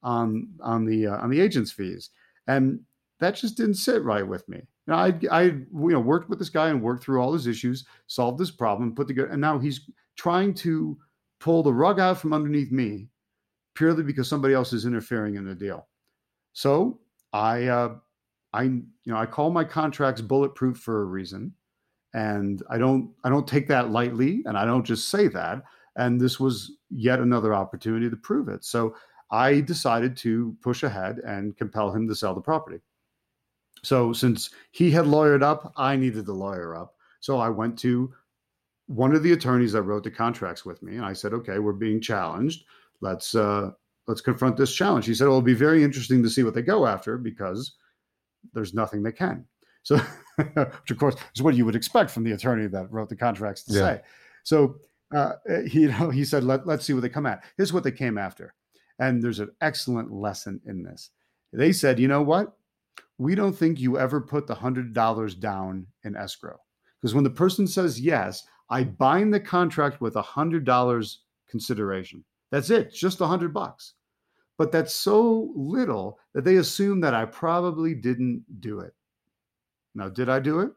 on 0.03 0.49
on 0.63 0.87
the 0.87 1.07
uh, 1.07 1.17
on 1.19 1.29
the 1.29 1.39
agent's 1.39 1.71
fees. 1.71 2.11
And 2.47 2.81
that 3.21 3.35
just 3.35 3.59
didn't 3.59 3.75
sit 3.75 4.03
right 4.05 4.27
with 4.27 4.49
me. 4.49 4.63
Now 4.87 4.97
I, 4.97 5.13
I 5.31 5.43
you 5.43 5.67
know 5.73 6.01
worked 6.01 6.31
with 6.31 6.39
this 6.39 6.49
guy 6.49 6.71
and 6.71 6.81
worked 6.81 7.05
through 7.05 7.21
all 7.21 7.35
his 7.35 7.47
issues 7.47 7.85
solved 8.07 8.39
this 8.39 8.51
problem 8.51 8.95
put 8.95 9.07
together 9.07 9.29
and 9.29 9.41
now 9.41 9.59
he's 9.59 9.83
trying 10.17 10.55
to 10.55 10.97
pull 11.41 11.63
the 11.63 11.73
rug 11.73 12.01
out 12.01 12.19
from 12.19 12.33
underneath 12.33 12.73
me 12.73 13.09
purely 13.75 14.03
because 14.03 14.29
somebody 14.29 14.55
else 14.55 14.73
is 14.73 14.87
interfering 14.87 15.35
in 15.35 15.45
the 15.45 15.55
deal. 15.55 15.89
So 16.55 17.01
i 17.35 17.65
uh 17.65 17.97
i 18.55 18.63
you 18.63 18.85
know 19.07 19.17
i 19.17 19.27
call 19.27 19.51
my 19.51 19.65
contracts 19.65 20.23
bulletproof 20.23 20.79
for 20.79 21.03
a 21.03 21.05
reason 21.05 21.53
and 22.15 22.63
i 22.71 22.79
don't 22.79 23.11
i 23.25 23.29
don't 23.29 23.47
take 23.47 23.69
that 23.69 23.91
lightly 23.91 24.43
and 24.47 24.57
i 24.57 24.65
don't 24.65 24.85
just 24.85 25.11
say 25.11 25.29
that. 25.29 25.63
And 25.97 26.21
this 26.21 26.41
was 26.41 26.73
yet 26.91 27.21
another 27.21 27.55
opportunity 27.55 28.11
to 28.11 28.17
prove 28.17 28.49
it. 28.49 28.65
So 28.65 28.97
i 29.31 29.61
decided 29.61 30.17
to 30.19 30.57
push 30.63 30.83
ahead 30.83 31.19
and 31.19 31.57
compel 31.57 31.93
him 31.93 32.09
to 32.09 32.15
sell 32.15 32.35
the 32.35 32.41
property. 32.41 32.81
So 33.83 34.13
since 34.13 34.51
he 34.71 34.91
had 34.91 35.05
lawyered 35.05 35.43
up 35.43 35.73
i 35.77 35.97
needed 35.97 36.25
to 36.27 36.33
lawyer 36.33 36.75
up. 36.77 36.95
So 37.21 37.39
i 37.39 37.49
went 37.49 37.79
to 37.81 38.13
one 38.87 39.15
of 39.15 39.23
the 39.23 39.33
attorneys 39.33 39.73
that 39.73 39.83
wrote 39.83 40.05
the 40.05 40.11
contracts 40.11 40.65
with 40.65 40.83
me 40.83 40.97
and 40.97 41.05
i 41.05 41.13
said 41.13 41.35
okay 41.35 41.59
we're 41.59 41.73
being 41.73 42.01
challenged. 42.01 42.65
Let's 43.01 43.35
uh 43.35 43.73
let's 44.07 44.21
confront 44.21 44.57
this 44.57 44.75
challenge. 44.75 45.07
He 45.07 45.15
said 45.15 45.25
well, 45.25 45.39
it'll 45.39 45.43
be 45.43 45.55
very 45.55 45.83
interesting 45.83 46.23
to 46.23 46.31
see 46.31 46.45
what 46.45 46.55
they 46.55 46.63
go 46.63 46.87
after 46.87 47.19
because 47.19 47.77
there's 48.53 48.75
nothing 48.75 49.03
they 49.03 49.13
can 49.13 49.47
so, 49.85 49.97
which 50.37 50.91
of 50.91 50.99
course 50.99 51.15
is 51.35 51.43
what 51.43 51.55
you 51.55 51.65
would 51.65 51.77
expect 51.77 52.11
from 52.11 52.25
the 52.25 52.33
attorney 52.33 52.67
that 52.67 52.91
wrote 52.93 53.09
the 53.09 53.17
contracts 53.17 53.63
to 53.65 53.73
yeah. 53.73 53.81
say. 53.81 54.01
So, 54.43 54.77
uh, 55.15 55.35
he, 55.69 55.81
you 55.83 55.89
know, 55.89 56.11
he 56.11 56.25
said, 56.25 56.43
Let, 56.43 56.67
let's 56.67 56.85
see 56.85 56.93
what 56.93 57.03
they 57.03 57.09
come 57.09 57.27
at. 57.27 57.45
Here's 57.57 57.73
what 57.73 57.85
they 57.85 57.93
came 57.93 58.19
after. 58.19 58.55
And 58.99 59.23
there's 59.23 59.41
an 59.41 59.51
excellent 59.61 60.13
lesson 60.13 60.61
in 60.67 60.83
this. 60.83 61.11
They 61.53 61.73
said, 61.73 61.99
you 61.99 62.09
know 62.09 62.23
what? 62.23 62.57
We 63.19 63.35
don't 63.35 63.53
think 63.53 63.79
you 63.79 63.99
ever 63.99 64.21
put 64.21 64.47
the 64.47 64.55
$100 64.55 65.41
down 65.41 65.87
in 66.05 66.17
escrow. 66.17 66.59
Because 67.01 67.15
when 67.15 67.25
the 67.25 67.31
person 67.31 67.67
says 67.67 68.01
yes, 68.01 68.45
I 68.71 68.85
bind 68.85 69.33
the 69.33 69.41
contract 69.41 70.01
with 70.01 70.17
a 70.17 70.23
$100 70.23 71.17
consideration. 71.49 72.25
That's 72.51 72.71
it, 72.71 72.93
just 72.93 73.21
a 73.21 73.25
100 73.25 73.53
bucks. 73.53 73.95
But 74.59 74.73
that's 74.73 74.95
so 74.95 75.53
little 75.55 76.19
that 76.33 76.45
they 76.45 76.57
assume 76.57 77.01
that 77.01 77.15
I 77.15 77.25
probably 77.25 77.95
didn't 77.95 78.45
do 78.61 78.81
it. 78.81 78.95
Now, 79.95 80.09
did 80.09 80.29
I 80.29 80.41
do 80.41 80.61
it? 80.61 80.71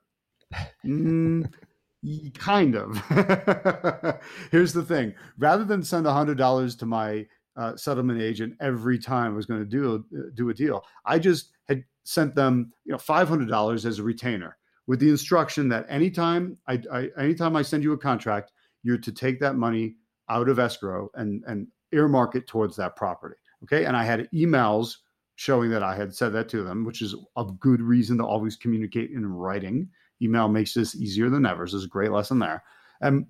Mm, 0.86 1.52
kind 2.38 2.76
of. 2.76 2.98
Here's 4.52 4.74
the 4.74 4.84
thing 4.84 5.14
rather 5.38 5.64
than 5.64 5.84
send 5.84 6.06
$100 6.06 6.80
to 6.80 6.86
my 6.86 7.26
uh, 7.56 7.76
settlement 7.76 8.22
agent 8.22 8.56
every 8.62 9.00
time 9.00 9.34
I 9.34 9.36
was 9.36 9.48
going 9.48 9.62
to 9.62 9.66
do, 9.66 10.06
uh, 10.16 10.30
do 10.36 10.50
a 10.50 10.54
deal, 10.54 10.86
I 11.06 11.20
just 11.20 11.52
had 11.68 11.84
sent 12.04 12.36
them 12.36 12.72
you 12.86 12.92
know, 12.92 12.98
$500 12.98 13.86
as 13.86 14.00
a 14.00 14.04
retainer 14.04 14.58
with 14.86 15.00
the 15.00 15.10
instruction 15.10 15.70
that 15.70 15.86
anytime 15.90 16.58
I, 16.68 16.82
I 16.92 17.10
anytime 17.20 17.56
I 17.56 17.62
send 17.62 17.84
you 17.84 17.94
a 17.94 17.98
contract, 17.98 18.52
you're 18.84 18.98
to 19.00 19.12
take 19.12 19.40
that 19.42 19.56
money 19.56 19.96
out 20.30 20.50
of 20.50 20.60
escrow 20.60 21.10
and, 21.16 21.44
and 21.48 21.68
earmark 21.92 22.36
it 22.36 22.48
towards 22.48 22.76
that 22.78 22.96
property. 22.96 23.36
Okay. 23.64 23.86
And 23.86 23.98
I 23.98 24.04
had 24.04 24.30
emails 24.34 24.98
showing 25.38 25.70
that 25.70 25.84
I 25.84 25.96
had 25.96 26.14
said 26.14 26.34
that 26.34 26.50
to 26.50 26.64
them, 26.64 26.84
which 26.84 27.04
is 27.04 27.16
a 27.38 27.46
good 27.60 27.80
reason 27.80 28.18
to 28.18 28.26
always 28.26 28.56
communicate 28.56 29.12
in 29.12 29.26
writing. 29.26 29.88
Email 30.20 30.48
makes 30.48 30.74
this 30.74 30.96
easier 30.96 31.30
than 31.30 31.46
ever. 31.46 31.68
So 31.68 31.78
there's 31.78 31.86
a 31.86 31.90
great 31.90 32.12
lesson 32.12 32.40
there. 32.40 32.64
And 33.02 33.28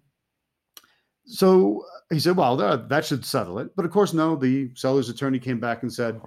so 1.25 1.83
he 2.09 2.19
said, 2.19 2.37
well, 2.37 2.55
that, 2.55 2.87
that 2.87 3.03
should 3.03 3.25
settle 3.25 3.59
it. 3.59 3.75
But 3.75 3.83
of 3.83 3.91
course, 3.91 4.13
no, 4.13 4.37
the 4.37 4.71
seller's 4.73 5.09
attorney 5.09 5.37
came 5.37 5.59
back 5.59 5.83
and 5.83 5.93
said, 5.93 6.21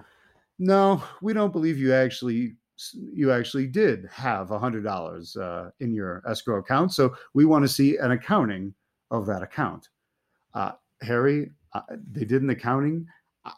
no, 0.58 1.02
we 1.22 1.32
don't 1.32 1.52
believe 1.52 1.78
you 1.78 1.94
actually 1.94 2.56
you 2.94 3.30
actually 3.30 3.66
did 3.66 4.06
have 4.10 4.50
a 4.50 4.58
hundred 4.58 4.84
dollars 4.84 5.36
uh, 5.36 5.70
in 5.80 5.92
your 5.92 6.22
escrow 6.26 6.58
account. 6.58 6.92
So 6.92 7.14
we 7.34 7.44
want 7.46 7.64
to 7.64 7.68
see 7.68 7.96
an 7.96 8.12
accounting 8.12 8.74
of 9.10 9.26
that 9.26 9.42
account. 9.42 9.88
Uh, 10.54 10.72
Harry, 11.02 11.50
uh, 11.72 11.82
they 12.10 12.24
did 12.24 12.42
an 12.42 12.50
accounting 12.50 13.06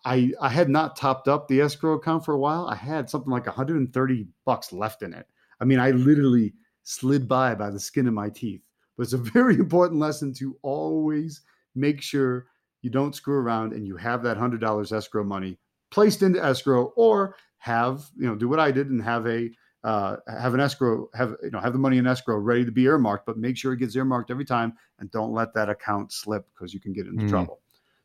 I 0.05 0.33
I 0.41 0.49
had 0.49 0.69
not 0.69 0.97
topped 0.97 1.29
up 1.29 1.49
the 1.49 1.61
escrow 1.61 1.95
account 1.95 2.25
for 2.25 2.35
a 2.35 2.39
while. 2.39 2.67
I 2.67 2.75
had 2.75 3.11
something 3.11 3.33
like 3.33 3.47
130 3.47 4.27
bucks 4.45 4.73
left 4.73 5.03
in 5.03 5.13
it. 5.13 5.27
I 5.61 5.65
mean, 5.65 5.81
I 5.81 5.91
literally 5.91 6.55
slid 6.85 7.29
by 7.29 7.55
by 7.55 7.71
the 7.71 7.81
skin 7.81 8.07
of 8.07 8.15
my 8.15 8.29
teeth. 8.29 8.63
But 8.97 9.05
it's 9.05 9.13
a 9.13 9.19
very 9.33 9.55
important 9.55 10.01
lesson 10.01 10.33
to 10.35 10.57
always 10.63 11.43
make 11.75 12.01
sure 12.01 12.47
you 12.83 12.91
don't 12.91 13.15
screw 13.15 13.37
around 13.37 13.73
and 13.73 13.87
you 13.87 13.97
have 13.97 14.23
that 14.23 14.37
hundred 14.37 14.61
dollars 14.61 14.93
escrow 14.93 15.25
money 15.25 15.59
placed 15.91 16.23
into 16.23 16.43
escrow, 16.45 16.93
or 16.97 17.37
have 17.59 18.05
you 18.17 18.27
know 18.27 18.35
do 18.35 18.49
what 18.49 18.61
I 18.61 18.71
did 18.71 18.91
and 18.91 19.03
have 19.03 19.27
a 19.27 19.51
uh, 19.85 20.17
have 20.29 20.55
an 20.55 20.61
escrow 20.61 21.09
have 21.15 21.37
you 21.43 21.51
know 21.51 21.61
have 21.61 21.73
the 21.73 21.79
money 21.79 21.99
in 21.99 22.07
escrow 22.07 22.37
ready 22.37 22.65
to 22.65 22.73
be 22.73 22.85
earmarked, 22.85 23.27
but 23.27 23.37
make 23.37 23.57
sure 23.57 23.73
it 23.73 23.79
gets 23.79 23.97
earmarked 23.97 24.31
every 24.31 24.45
time 24.45 24.75
and 25.01 25.11
don't 25.11 25.33
let 25.33 25.55
that 25.55 25.69
account 25.69 26.13
slip 26.13 26.47
because 26.55 26.73
you 26.73 26.81
can 26.81 26.93
get 26.93 27.07
into 27.07 27.25
mm. 27.25 27.31
trouble. 27.31 27.62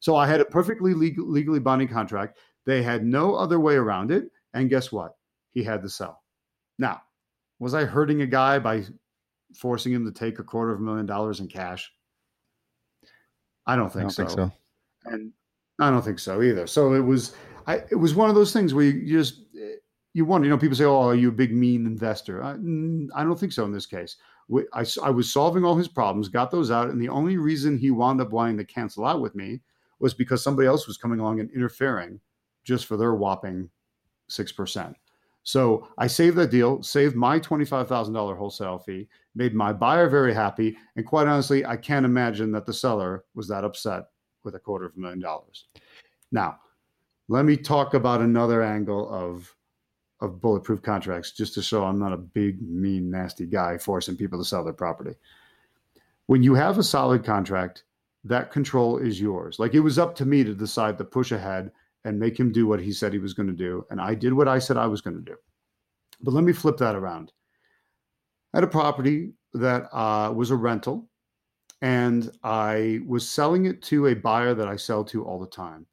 So 0.07 0.15
I 0.15 0.25
had 0.25 0.39
a 0.39 0.45
perfectly 0.45 0.93
legal, 0.93 1.27
legally 1.27 1.59
binding 1.59 1.89
contract. 1.89 2.37
They 2.65 2.81
had 2.81 3.03
no 3.05 3.35
other 3.35 3.59
way 3.59 3.75
around 3.75 4.09
it, 4.09 4.31
and 4.53 4.69
guess 4.69 4.89
what? 4.89 5.17
He 5.51 5.65
had 5.65 5.81
to 5.81 5.89
sell. 5.89 6.23
Now, 6.79 7.01
was 7.59 7.73
I 7.73 7.83
hurting 7.83 8.21
a 8.21 8.25
guy 8.25 8.57
by 8.57 8.85
forcing 9.53 9.91
him 9.91 10.05
to 10.05 10.17
take 10.17 10.39
a 10.39 10.45
quarter 10.45 10.71
of 10.71 10.79
a 10.79 10.81
million 10.81 11.07
dollars 11.07 11.41
in 11.41 11.49
cash? 11.49 11.91
I 13.65 13.75
don't 13.75 13.91
think, 13.91 13.97
I 13.97 14.01
don't 14.03 14.11
so. 14.11 14.25
think 14.25 14.35
so. 14.37 14.51
And 15.07 15.33
I 15.77 15.89
don't 15.89 16.05
think 16.05 16.19
so 16.19 16.41
either. 16.41 16.67
So 16.67 16.93
it 16.93 17.01
was 17.01 17.35
I, 17.65 17.83
it 17.91 17.99
was 17.99 18.15
one 18.15 18.29
of 18.29 18.35
those 18.35 18.53
things 18.53 18.73
where 18.73 18.85
you 18.85 19.11
just 19.11 19.41
you 20.13 20.23
wonder. 20.23 20.47
You 20.47 20.53
know, 20.53 20.57
people 20.57 20.77
say, 20.77 20.85
"Oh, 20.85 21.09
are 21.09 21.15
you 21.15 21.27
a 21.27 21.33
big 21.33 21.53
mean 21.53 21.85
investor?" 21.85 22.41
I, 22.41 22.51
I 23.13 23.25
don't 23.25 23.37
think 23.37 23.51
so 23.51 23.65
in 23.65 23.73
this 23.73 23.85
case. 23.85 24.15
I, 24.73 24.85
I 25.03 25.09
was 25.09 25.33
solving 25.33 25.65
all 25.65 25.75
his 25.75 25.89
problems, 25.89 26.29
got 26.29 26.49
those 26.49 26.71
out, 26.71 26.91
and 26.91 27.01
the 27.01 27.09
only 27.09 27.35
reason 27.35 27.77
he 27.77 27.91
wound 27.91 28.21
up 28.21 28.31
wanting 28.31 28.55
to 28.55 28.63
cancel 28.63 29.03
out 29.03 29.19
with 29.19 29.35
me 29.35 29.59
was 29.99 30.13
because 30.13 30.43
somebody 30.43 30.67
else 30.67 30.87
was 30.87 30.97
coming 30.97 31.19
along 31.19 31.39
and 31.39 31.51
interfering 31.51 32.19
just 32.63 32.85
for 32.85 32.97
their 32.97 33.15
whopping 33.15 33.69
six 34.27 34.51
percent. 34.51 34.95
So 35.47 35.87
I 35.97 36.07
saved 36.07 36.35
that 36.37 36.51
deal, 36.51 36.83
saved 36.83 37.15
my 37.15 37.39
$25,000 37.39 38.37
wholesale 38.37 38.79
fee, 38.79 39.07
made 39.33 39.53
my 39.53 39.71
buyer 39.71 40.09
very 40.09 40.33
happy. 40.33 40.75
And 40.97 41.05
quite 41.05 41.25
honestly, 41.25 41.65
I 41.65 41.77
can't 41.77 42.05
imagine 42.05 42.51
that 42.51 42.65
the 42.65 42.73
seller 42.73 43.23
was 43.33 43.47
that 43.47 43.63
upset 43.63 44.07
with 44.43 44.55
a 44.55 44.59
quarter 44.59 44.85
of 44.85 44.97
a 44.97 44.99
million 44.99 45.21
dollars. 45.21 45.67
Now, 46.33 46.59
let 47.29 47.45
me 47.45 47.55
talk 47.55 47.93
about 47.93 48.19
another 48.19 48.61
angle 48.61 49.09
of 49.09 49.55
of 50.19 50.41
bulletproof 50.41 50.81
contracts 50.81 51.31
just 51.31 51.53
to 51.53 51.61
show 51.61 51.83
I'm 51.83 51.99
not 51.99 52.11
a 52.11 52.17
big, 52.17 52.61
mean, 52.61 53.09
nasty 53.09 53.45
guy 53.45 53.77
forcing 53.77 54.17
people 54.17 54.39
to 54.39 54.45
sell 54.45 54.63
their 54.63 54.73
property. 54.73 55.15
When 56.25 56.43
you 56.43 56.55
have 56.55 56.77
a 56.77 56.83
solid 56.83 57.23
contract, 57.23 57.83
that 58.27 58.51
control 58.51 58.97
is 58.97 59.19
yours. 59.19 59.59
Like 59.59 59.73
it 59.73 59.79
was 59.79 59.99
up 59.99 60.15
to 60.15 60.25
me 60.25 60.43
to 60.43 60.53
decide 60.53 60.97
to 60.97 61.03
push 61.03 61.31
ahead 61.31 61.71
and 62.05 62.19
make 62.19 62.39
him 62.39 62.51
do 62.51 62.67
what 62.67 62.81
he 62.81 62.91
said 62.91 63.11
he 63.11 63.19
was 63.19 63.33
going 63.33 63.47
to 63.47 63.53
do. 63.53 63.85
And 63.89 63.99
I 63.99 64.13
did 64.15 64.33
what 64.33 64.47
I 64.47 64.59
said 64.59 64.77
I 64.77 64.87
was 64.87 65.01
going 65.01 65.15
to 65.15 65.21
do. 65.21 65.35
But 66.21 66.33
let 66.33 66.43
me 66.43 66.53
flip 66.53 66.77
that 66.77 66.95
around. 66.95 67.31
I 68.53 68.57
had 68.57 68.63
a 68.63 68.67
property 68.67 69.33
that 69.53 69.93
uh, 69.93 70.31
was 70.31 70.51
a 70.51 70.55
rental, 70.55 71.07
and 71.81 72.31
I 72.43 73.01
was 73.05 73.27
selling 73.27 73.65
it 73.65 73.81
to 73.83 74.07
a 74.07 74.15
buyer 74.15 74.53
that 74.53 74.67
I 74.67 74.75
sell 74.75 75.03
to 75.05 75.25
all 75.25 75.39
the 75.39 75.47
time. 75.47 75.85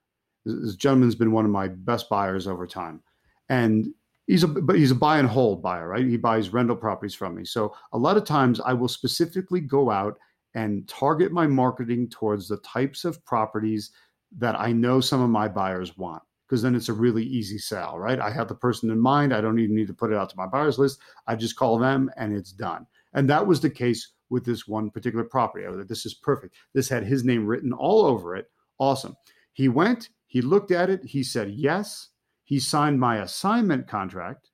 This 0.45 0.77
gentleman's 0.77 1.15
been 1.15 1.33
one 1.33 1.45
of 1.45 1.51
my 1.51 1.69
best 1.69 2.09
buyers 2.09 2.47
over 2.47 2.67
time, 2.67 3.03
and 3.49 3.89
he's 4.27 4.45
a 4.45 4.49
but 4.49 4.77
he's 4.77 4.91
a 4.91 4.95
buy 4.95 5.19
and 5.19 5.29
hold 5.29 5.63
buyer, 5.63 5.89
right? 5.89 6.07
He 6.07 6.17
buys 6.17 6.53
rental 6.53 6.77
properties 6.77 7.15
from 7.15 7.35
me. 7.35 7.45
So 7.45 7.75
a 7.93 7.99
lot 7.99 8.17
of 8.17 8.25
times 8.25 8.61
I 8.61 8.73
will 8.73 8.89
specifically 8.89 9.61
go 9.61 9.91
out 9.91 10.19
and 10.55 10.87
target 10.89 11.33
my 11.33 11.47
marketing 11.47 12.09
towards 12.09 12.49
the 12.49 12.59
types 12.59 13.05
of 13.05 13.25
properties 13.25 13.91
that 14.39 14.59
I 14.59 14.73
know 14.73 15.01
some 15.01 15.21
of 15.21 15.31
my 15.31 15.49
buyers 15.49 15.97
want 15.97 16.23
because 16.47 16.63
then 16.63 16.75
it's 16.75 16.89
a 16.89 16.95
really 16.95 17.25
easy 17.25 17.59
sell, 17.59 17.99
right? 17.99 18.21
I 18.21 18.31
have 18.31 18.49
the 18.49 18.55
person 18.55 18.91
in 18.91 19.01
mind. 19.01 19.35
I 19.35 19.41
don't 19.41 19.59
even 19.59 19.75
need 19.75 19.87
to 19.87 19.95
put 19.95 20.13
it 20.13 20.17
out 20.17 20.31
to 20.31 20.37
my 20.37 20.47
buyers 20.47 20.79
list. 20.79 21.01
I 21.27 21.37
just 21.37 21.57
call 21.57 21.79
them 21.79 22.11
and 22.17 22.33
it's 22.33 22.53
done. 22.53 22.87
And 23.15 23.29
that 23.31 23.47
was 23.47 23.61
the 23.61 23.71
case 23.71 24.13
with 24.31 24.45
this 24.45 24.67
one 24.67 24.91
particular 24.91 25.25
property. 25.25 25.65
I 25.65 25.71
was 25.71 25.79
like, 25.79 25.89
this 25.89 26.07
is 26.07 26.15
perfect. 26.15 26.55
This 26.75 26.89
had 26.89 27.05
his 27.05 27.25
name 27.25 27.47
written 27.47 27.73
all 27.73 28.05
over 28.05 28.37
it. 28.37 28.51
Awesome. 28.79 29.17
He 29.53 29.69
went, 29.69 30.11
he 30.27 30.43
looked 30.43 30.71
at 30.71 30.91
it, 30.91 31.05
he 31.05 31.23
said 31.23 31.51
yes. 31.51 32.09
He 32.43 32.61
signed 32.61 33.01
my 33.01 33.19
assignment 33.19 33.89
contract. 33.89 34.51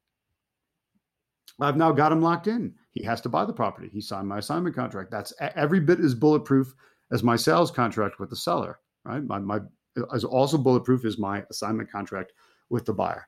I've 1.61 1.77
now 1.77 1.93
got 1.93 2.13
him 2.13 2.23
locked 2.23 2.47
in. 2.47 2.75
He 2.93 3.05
has 3.05 3.21
to 3.23 3.29
buy 3.29 3.45
the 3.45 3.53
property. 3.53 3.89
He 3.93 4.01
signed 4.01 4.29
my 4.29 4.39
assignment 4.39 4.75
contract. 4.75 5.11
That's 5.11 5.33
every 5.41 5.81
bit 5.81 6.01
as 6.01 6.15
bulletproof 6.15 6.75
as 7.13 7.23
my 7.23 7.37
sales 7.37 7.71
contract 7.71 8.19
with 8.19 8.31
the 8.31 8.37
seller 8.37 8.81
right? 9.05 9.25
My, 9.25 9.39
my 9.39 9.61
as 10.15 10.25
also 10.25 10.59
bulletproof 10.59 11.05
is 11.05 11.19
my 11.19 11.45
assignment 11.51 11.91
contract 11.91 12.33
with 12.69 12.85
the 12.87 12.93
buyer. 12.93 13.27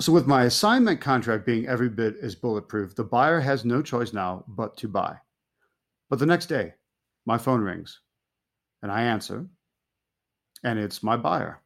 So 0.00 0.12
with 0.12 0.26
my 0.26 0.44
assignment 0.44 1.00
contract 1.00 1.46
being 1.46 1.66
every 1.66 1.88
bit 1.88 2.16
as 2.20 2.34
bulletproof, 2.34 2.94
the 2.94 3.04
buyer 3.04 3.40
has 3.40 3.64
no 3.64 3.80
choice 3.80 4.12
now 4.12 4.44
but 4.48 4.76
to 4.78 4.88
buy. 4.88 5.16
But 6.10 6.18
the 6.18 6.26
next 6.26 6.46
day, 6.46 6.74
my 7.26 7.38
phone 7.38 7.60
rings 7.60 8.00
and 8.82 8.90
I 8.90 9.02
answer, 9.02 9.46
and 10.64 10.78
it's 10.78 11.02
my 11.02 11.16
buyer. 11.16 11.62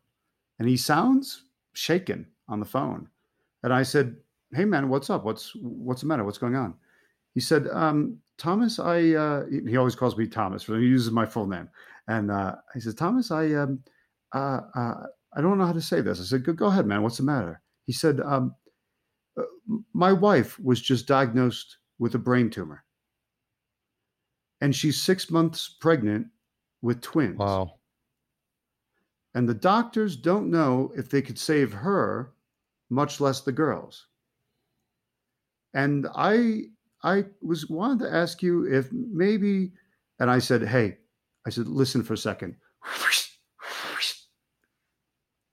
And 0.59 0.69
he 0.69 0.77
sounds 0.77 1.45
shaken 1.73 2.27
on 2.49 2.61
the 2.61 2.67
phone. 2.67 3.09
And 3.63 3.73
I 3.73 3.83
said, 3.83 4.17
Hey 4.53 4.65
man, 4.65 4.89
what's 4.89 5.11
up? 5.11 5.25
What's 5.25 5.53
what's 5.57 6.03
the 6.03 6.07
matter? 6.07 6.25
What's 6.25 6.39
going 6.39 6.55
on? 6.55 6.75
He 7.39 7.43
said, 7.43 7.69
um, 7.69 8.19
Thomas, 8.37 8.81
I 8.81 9.11
uh, 9.13 9.45
he 9.47 9.77
always 9.77 9.95
calls 9.95 10.17
me 10.17 10.27
Thomas, 10.27 10.65
but 10.65 10.81
he 10.81 10.87
uses 10.87 11.13
my 11.13 11.25
full 11.25 11.47
name. 11.47 11.69
And 12.09 12.33
uh, 12.33 12.57
he 12.75 12.81
says, 12.81 12.97
Thomas, 12.97 13.31
I 13.31 13.53
um, 13.53 13.79
uh, 14.35 14.63
uh, 14.75 14.95
I 15.37 15.41
don't 15.41 15.57
know 15.57 15.65
how 15.65 15.73
to 15.73 15.81
say 15.81 16.01
this. 16.01 16.21
I 16.21 16.25
said, 16.25 16.45
go, 16.45 16.53
go 16.53 16.67
ahead, 16.67 16.85
man. 16.85 17.05
What's 17.05 17.19
the 17.19 17.23
matter? 17.23 17.63
He 17.87 17.93
said, 17.93 18.19
um, 18.19 18.57
uh, 19.39 19.45
my 19.95 20.13
wife 20.13 20.59
was 20.59 20.81
just 20.81 21.07
diagnosed 21.07 21.77
with 22.01 22.17
a 22.17 22.19
brain 22.19 22.51
tumor, 22.51 22.83
and 24.61 24.75
she's 24.75 25.01
six 25.01 25.31
months 25.31 25.77
pregnant 25.81 26.27
with 26.83 27.01
twins. 27.03 27.39
Wow. 27.39 27.75
And 29.37 29.49
the 29.49 29.55
doctors 29.55 30.17
don't 30.17 30.51
know 30.51 30.91
if 30.97 31.09
they 31.09 31.23
could 31.23 31.39
save 31.39 31.73
her, 31.73 32.33
much 32.91 33.21
less 33.21 33.43
the 33.43 33.53
girls. 33.53 34.09
And 35.73 36.09
I 36.17 36.71
I 37.03 37.25
was 37.43 37.69
wanted 37.69 38.05
to 38.05 38.15
ask 38.15 38.43
you 38.43 38.65
if 38.65 38.91
maybe, 38.93 39.73
and 40.19 40.31
I 40.31 40.39
said, 40.39 40.63
hey, 40.67 40.99
I 41.47 41.51
said, 41.51 41.69
listen 41.69 42.03
for 42.03 42.15
a 42.15 42.19
second. 42.19 42.57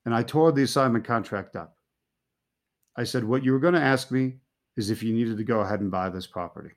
And 0.05 0.13
I 0.13 0.21
tore 0.21 0.51
the 0.51 0.63
assignment 0.63 1.03
contract 1.03 1.55
up. 1.55 1.77
I 2.95 3.03
said, 3.03 3.23
what 3.23 3.43
you 3.43 3.51
were 3.51 3.59
going 3.59 3.73
to 3.73 3.81
ask 3.81 4.11
me 4.11 4.35
is 4.77 4.89
if 4.89 5.01
you 5.01 5.13
needed 5.13 5.37
to 5.37 5.43
go 5.43 5.61
ahead 5.61 5.81
and 5.81 5.89
buy 5.91 6.09
this 6.09 6.27
property. 6.27 6.71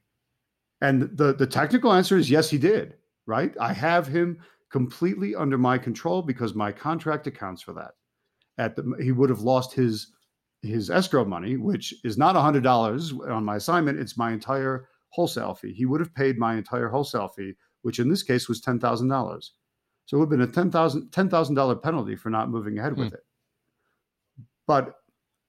And 0.80 1.10
the, 1.16 1.34
the 1.34 1.46
technical 1.46 1.92
answer 1.92 2.16
is 2.16 2.30
yes, 2.30 2.48
he 2.48 2.58
did, 2.58 2.94
right? 3.26 3.54
I 3.60 3.72
have 3.72 4.06
him 4.06 4.38
completely 4.70 5.34
under 5.34 5.58
my 5.58 5.76
control 5.78 6.22
because 6.22 6.54
my 6.54 6.72
contract 6.72 7.26
accounts 7.26 7.62
for 7.62 7.72
that. 7.74 7.92
At 8.58 8.76
the, 8.76 8.96
he 9.02 9.12
would 9.12 9.30
have 9.30 9.40
lost 9.40 9.72
his 9.72 10.12
his 10.62 10.90
escrow 10.90 11.24
money, 11.24 11.56
which 11.56 11.94
is 12.04 12.18
not 12.18 12.36
hundred 12.36 12.62
dollars 12.62 13.12
on 13.12 13.44
my 13.44 13.56
assignment; 13.56 13.98
it's 13.98 14.16
my 14.16 14.32
entire 14.32 14.88
wholesale 15.10 15.54
fee. 15.54 15.72
He 15.72 15.86
would 15.86 16.00
have 16.00 16.14
paid 16.14 16.38
my 16.38 16.56
entire 16.56 16.88
wholesale 16.88 17.28
fee 17.28 17.54
which 17.82 17.98
in 17.98 18.08
this 18.08 18.22
case 18.22 18.48
was 18.48 18.60
$10,000. 18.60 19.50
So 20.06 20.16
it 20.16 20.20
would 20.20 20.30
have 20.30 20.54
been 20.54 20.64
a 20.64 20.70
$10,000 20.70 21.10
$10, 21.10 21.82
penalty 21.82 22.16
for 22.16 22.30
not 22.30 22.50
moving 22.50 22.78
ahead 22.78 22.96
with 22.96 23.08
hmm. 23.08 23.14
it. 23.14 23.24
But 24.66 24.94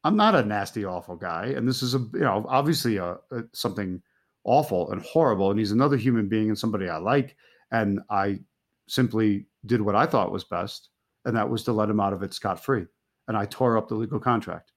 I'm 0.04 0.16
not 0.16 0.36
a 0.36 0.44
nasty, 0.44 0.86
awful 0.86 1.16
guy. 1.16 1.48
And 1.48 1.68
this 1.68 1.84
is 1.84 1.96
a, 1.96 2.00
you 2.14 2.22
know, 2.22 2.46
obviously 2.48 2.98
a, 2.98 3.18
a, 3.32 3.44
something 3.54 4.02
awful 4.46 4.92
and 4.92 5.02
horrible. 5.02 5.52
And 5.52 5.60
he's 5.60 5.72
another 5.72 5.98
human 5.98 6.30
being 6.30 6.48
and 6.50 6.58
somebody 6.58 6.88
I 6.88 6.98
like. 6.98 7.36
And 7.72 8.00
I 8.10 8.40
simply 8.88 9.48
did 9.66 9.82
what 9.82 9.96
I 9.96 10.06
thought 10.06 10.32
was 10.32 10.46
best. 10.46 10.90
And 11.26 11.36
that 11.36 11.50
was 11.50 11.64
to 11.66 11.74
let 11.74 11.90
him 11.90 12.00
out 12.00 12.14
of 12.14 12.24
it 12.24 12.34
scot 12.34 12.64
free. 12.64 12.86
And 13.28 13.36
I 13.36 13.46
tore 13.46 13.78
up 13.78 13.90
the 13.90 13.96
legal 13.96 14.20
contract. 14.20 14.72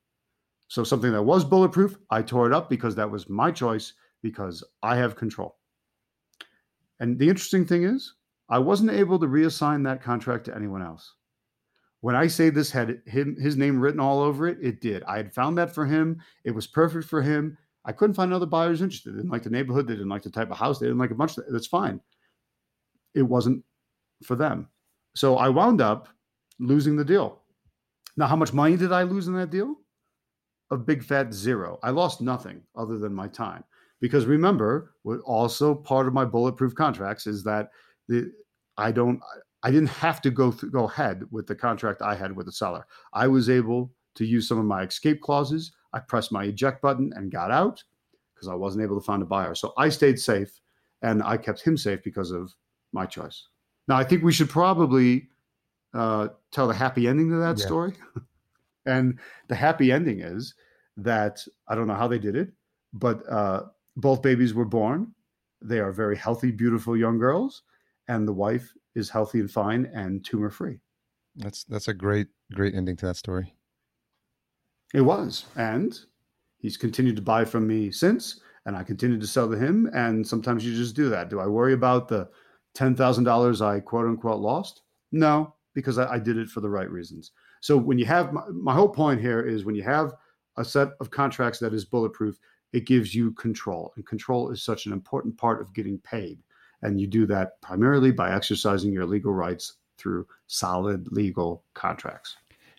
So 0.73 0.83
something 0.83 1.13
that 1.13 1.23
was 1.23 1.45
bulletproof, 1.45 1.99
I 2.09 2.23
tore 2.23 2.47
it 2.47 2.55
up 2.55 2.71
because 2.71 2.95
that 2.95 3.11
was 3.11 3.29
my 3.29 3.51
choice 3.51 3.93
because 4.23 4.65
I 4.83 4.97
have 4.97 5.17
control. 5.17 5.59
And 6.99 7.19
the 7.19 7.29
interesting 7.29 7.67
thing 7.67 7.85
is, 7.85 8.15
I 8.49 8.59
wasn't 8.59 8.93
able 8.93 9.19
to 9.19 9.27
reassign 9.27 9.85
that 9.85 10.03
contract 10.03 10.47
to 10.47 10.57
anyone 10.57 10.81
else. 10.81 11.13
When 12.01 12.17
I 12.17 12.27
say 12.27 12.49
this 12.49 12.71
had 12.71 13.03
him, 13.05 13.37
his 13.39 13.59
name 13.59 13.81
written 13.81 14.01
all 14.01 14.21
over 14.21 14.49
it, 14.49 14.57
it 14.63 14.81
did. 14.81 15.03
I 15.03 15.19
had 15.19 15.35
found 15.35 15.59
that 15.59 15.75
for 15.75 15.85
him. 15.85 16.23
It 16.45 16.53
was 16.53 16.67
perfect 16.67 17.07
for 17.07 17.21
him. 17.21 17.59
I 17.85 17.93
couldn't 17.93 18.15
find 18.15 18.33
other 18.33 18.47
buyers 18.47 18.81
interested. 18.81 19.13
They 19.13 19.19
didn't 19.19 19.31
like 19.31 19.43
the 19.43 19.51
neighborhood. 19.51 19.87
They 19.87 19.93
didn't 19.93 20.09
like 20.09 20.23
the 20.23 20.31
type 20.31 20.51
of 20.51 20.57
house. 20.57 20.79
They 20.79 20.87
didn't 20.87 21.01
like 21.01 21.11
a 21.11 21.15
bunch. 21.15 21.37
That's 21.51 21.67
fine. 21.67 22.01
It 23.15 23.25
wasn't 23.25 23.63
for 24.25 24.37
them. 24.37 24.69
So 25.17 25.37
I 25.37 25.51
wound 25.51 25.83
up 25.83 26.09
losing 26.59 26.97
the 26.97 27.05
deal. 27.05 27.43
Now, 28.17 28.27
how 28.27 28.37
much 28.37 28.55
money 28.55 28.79
did 28.79 28.91
I 28.91 29.03
lose 29.03 29.29
in 29.29 29.35
that 29.35 29.51
deal? 29.51 29.77
A 30.73 30.77
big 30.77 31.05
fat 31.05 31.33
zero. 31.33 31.79
I 31.83 31.91
lost 31.91 32.21
nothing 32.21 32.63
other 32.75 32.99
than 32.99 33.15
my 33.15 33.29
time. 33.29 33.63
Because 34.01 34.27
remember, 34.27 34.95
what 35.03 35.21
also 35.21 35.75
part 35.75 36.09
of 36.09 36.13
my 36.15 36.25
bulletproof 36.25 36.75
contracts 36.75 37.27
is 37.27 37.45
that 37.45 37.71
the 38.09 38.33
I 38.77 38.91
don't 38.91 39.21
I 39.63 39.71
didn't 39.71 39.91
have 39.91 40.21
to 40.23 40.31
go 40.31 40.51
th- 40.51 40.73
go 40.73 40.85
ahead 40.85 41.25
with 41.31 41.47
the 41.47 41.55
contract 41.55 42.03
I 42.03 42.17
had 42.17 42.35
with 42.35 42.47
the 42.47 42.53
seller. 42.53 42.85
I 43.13 43.29
was 43.29 43.49
able 43.49 43.93
to 44.17 44.25
use 44.25 44.49
some 44.49 44.59
of 44.59 44.65
my 44.65 44.83
escape 44.83 45.21
clauses. 45.21 45.73
I 45.93 46.01
pressed 46.01 46.33
my 46.33 46.45
eject 46.45 46.83
button 46.83 47.13
and 47.15 47.31
got 47.31 47.51
out 47.53 47.85
because 48.35 48.49
I 48.49 48.55
wasn't 48.55 48.83
able 48.83 48.99
to 48.99 49.05
find 49.05 49.23
a 49.23 49.27
buyer. 49.27 49.55
So 49.55 49.73
I 49.77 49.89
stayed 49.89 50.19
safe 50.19 50.61
and 51.03 51.23
I 51.23 51.37
kept 51.37 51.61
him 51.61 51.77
safe 51.77 52.03
because 52.03 52.33
of 52.33 52.53
my 52.93 53.07
choice. 53.07 53.47
Now 53.89 53.97
I 53.97 54.05
think 54.05 54.25
we 54.25 54.33
should 54.33 54.51
probably 54.51 55.29
uh, 55.95 56.29
tell 56.51 56.67
the 56.67 56.75
happy 56.75 57.07
ending 57.07 57.29
to 57.31 57.37
that 57.37 57.59
Yeah. 57.59 57.67
story? 57.67 57.93
and 58.87 59.19
the 59.49 59.55
happy 59.55 59.93
ending 59.93 60.21
is 60.21 60.55
that 60.97 61.45
I 61.69 61.75
don't 61.75 61.87
know 61.87 61.95
how 61.95 62.09
they 62.09 62.19
did 62.19 62.37
it, 62.37 62.53
but 62.93 63.23
uh, 63.31 63.65
both 63.97 64.23
babies 64.23 64.55
were 64.55 64.65
born. 64.65 65.13
They 65.61 65.79
are 65.79 65.93
very 65.93 66.17
healthy, 66.17 66.51
beautiful 66.51 66.97
young 66.97 67.19
girls, 67.19 67.63
and 68.09 68.27
the 68.27 68.33
wife 68.33 68.73
is 68.95 69.09
healthy 69.09 69.41
and 69.41 69.51
fine 69.51 69.91
and 69.95 70.25
tumor 70.25 70.51
free. 70.51 70.81
That's 71.37 71.65
that's 71.65 71.89
a 71.89 71.95
great 71.95 72.29
great 72.53 72.75
ending 72.75 72.97
to 72.97 73.07
that 73.07 73.17
story. 73.17 73.55
It 74.93 75.01
was. 75.01 75.47
And 75.57 75.99
he's 76.59 76.77
continued 76.77 77.17
to 77.17 77.23
buy 77.23 77.45
from 77.45 77.67
me 77.67 77.91
since, 77.91 78.41
and 78.67 78.77
I 78.77 78.83
continue 78.83 79.19
to 79.19 79.27
sell 79.27 79.51
to 79.51 79.57
him. 79.57 79.91
And 79.95 80.27
sometimes 80.27 80.65
you 80.65 80.75
just 80.75 80.97
do 80.97 81.09
that. 81.09 81.31
Do 81.31 81.41
I 81.41 81.47
worry 81.47 81.73
about 81.73 82.09
the 82.09 82.29
$10,000 82.77 83.67
I 83.67 83.81
quote 83.81 84.07
unquote 84.07 84.41
lost? 84.41 84.83
No, 85.11 85.55
because 85.75 85.99
I, 85.99 86.15
I 86.15 86.19
did 86.19 86.37
it 86.37 86.49
for 86.49 86.61
the 86.61 86.71
right 86.71 86.91
reasons. 86.91 87.33
So 87.61 87.77
when 87.77 87.99
you 87.99 88.05
have 88.07 88.33
my, 88.33 88.43
my 88.49 88.75
whole 88.75 88.89
point 88.89 89.21
here 89.21 89.41
is 89.41 89.65
when 89.65 89.75
you 89.75 89.83
have 89.83 90.13
a 90.57 90.65
set 90.65 90.89
of 91.01 91.11
contracts 91.11 91.59
that 91.61 91.75
is 91.75 91.85
bulletproof, 91.85 92.39
it 92.73 92.87
gives 92.87 93.15
you 93.15 93.33
control. 93.33 93.93
And 93.97 94.07
control 94.07 94.51
is 94.51 94.63
such 94.63 94.87
an 94.87 94.93
important 94.93 95.37
part 95.37 95.61
of 95.61 95.75
getting 95.75 95.99
paid. 95.99 96.39
And 96.83 97.01
you 97.01 97.07
do 97.07 97.27
that 97.27 97.61
primarily 97.61 98.11
by 98.11 98.35
exercising 98.35 98.93
your 98.93 99.07
legal 99.07 99.33
rights 99.33 99.75
through 99.99 100.27
solid 100.47 101.11
legal 101.13 101.65
contracts. 101.75 102.37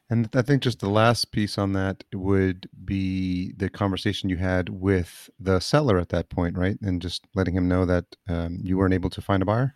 And 0.09 0.29
I 0.35 0.41
think 0.41 0.61
just 0.61 0.79
the 0.79 0.89
last 0.89 1.31
piece 1.31 1.57
on 1.57 1.73
that 1.73 2.03
would 2.13 2.69
be 2.83 3.53
the 3.53 3.69
conversation 3.69 4.29
you 4.29 4.37
had 4.37 4.69
with 4.69 5.29
the 5.39 5.59
seller 5.59 5.97
at 5.97 6.09
that 6.09 6.29
point, 6.29 6.57
right? 6.57 6.77
And 6.81 7.01
just 7.01 7.25
letting 7.33 7.55
him 7.55 7.67
know 7.67 7.85
that 7.85 8.05
um, 8.27 8.59
you 8.61 8.77
weren't 8.77 8.93
able 8.93 9.09
to 9.11 9.21
find 9.21 9.41
a 9.41 9.45
buyer. 9.45 9.75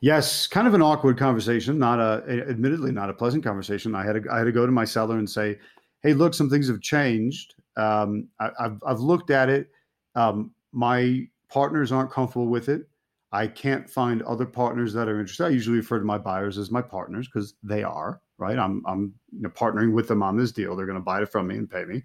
Yes, 0.00 0.46
kind 0.46 0.66
of 0.66 0.74
an 0.74 0.82
awkward 0.82 1.18
conversation. 1.18 1.78
Not 1.78 2.00
a, 2.00 2.24
admittedly, 2.48 2.90
not 2.90 3.10
a 3.10 3.14
pleasant 3.14 3.44
conversation. 3.44 3.94
I 3.94 4.04
had 4.04 4.22
to, 4.22 4.32
I 4.32 4.38
had 4.38 4.44
to 4.44 4.52
go 4.52 4.66
to 4.66 4.72
my 4.72 4.84
seller 4.84 5.18
and 5.18 5.28
say, 5.28 5.58
"Hey, 6.02 6.14
look, 6.14 6.34
some 6.34 6.50
things 6.50 6.68
have 6.68 6.80
changed. 6.80 7.54
Um, 7.76 8.28
I, 8.40 8.50
have 8.58 8.82
I've 8.86 9.00
looked 9.00 9.30
at 9.30 9.48
it. 9.48 9.70
Um, 10.14 10.52
my 10.72 11.26
partners 11.48 11.92
aren't 11.92 12.10
comfortable 12.10 12.48
with 12.48 12.68
it. 12.68 12.88
I 13.32 13.46
can't 13.46 13.88
find 13.88 14.22
other 14.22 14.44
partners 14.44 14.92
that 14.92 15.08
are 15.08 15.18
interested. 15.18 15.44
I 15.44 15.48
usually 15.48 15.78
refer 15.78 15.98
to 15.98 16.04
my 16.04 16.18
buyers 16.18 16.58
as 16.58 16.70
my 16.70 16.82
partners 16.82 17.26
because 17.28 17.54
they 17.62 17.82
are 17.82 18.20
right. 18.42 18.58
I'm 18.58 18.82
I'm 18.86 19.14
you 19.32 19.42
know, 19.42 19.48
partnering 19.48 19.92
with 19.92 20.08
them 20.08 20.22
on 20.22 20.36
this 20.36 20.52
deal. 20.52 20.76
They're 20.76 20.86
going 20.86 20.98
to 20.98 21.04
buy 21.04 21.22
it 21.22 21.30
from 21.30 21.46
me 21.46 21.56
and 21.56 21.70
pay 21.70 21.84
me. 21.84 22.02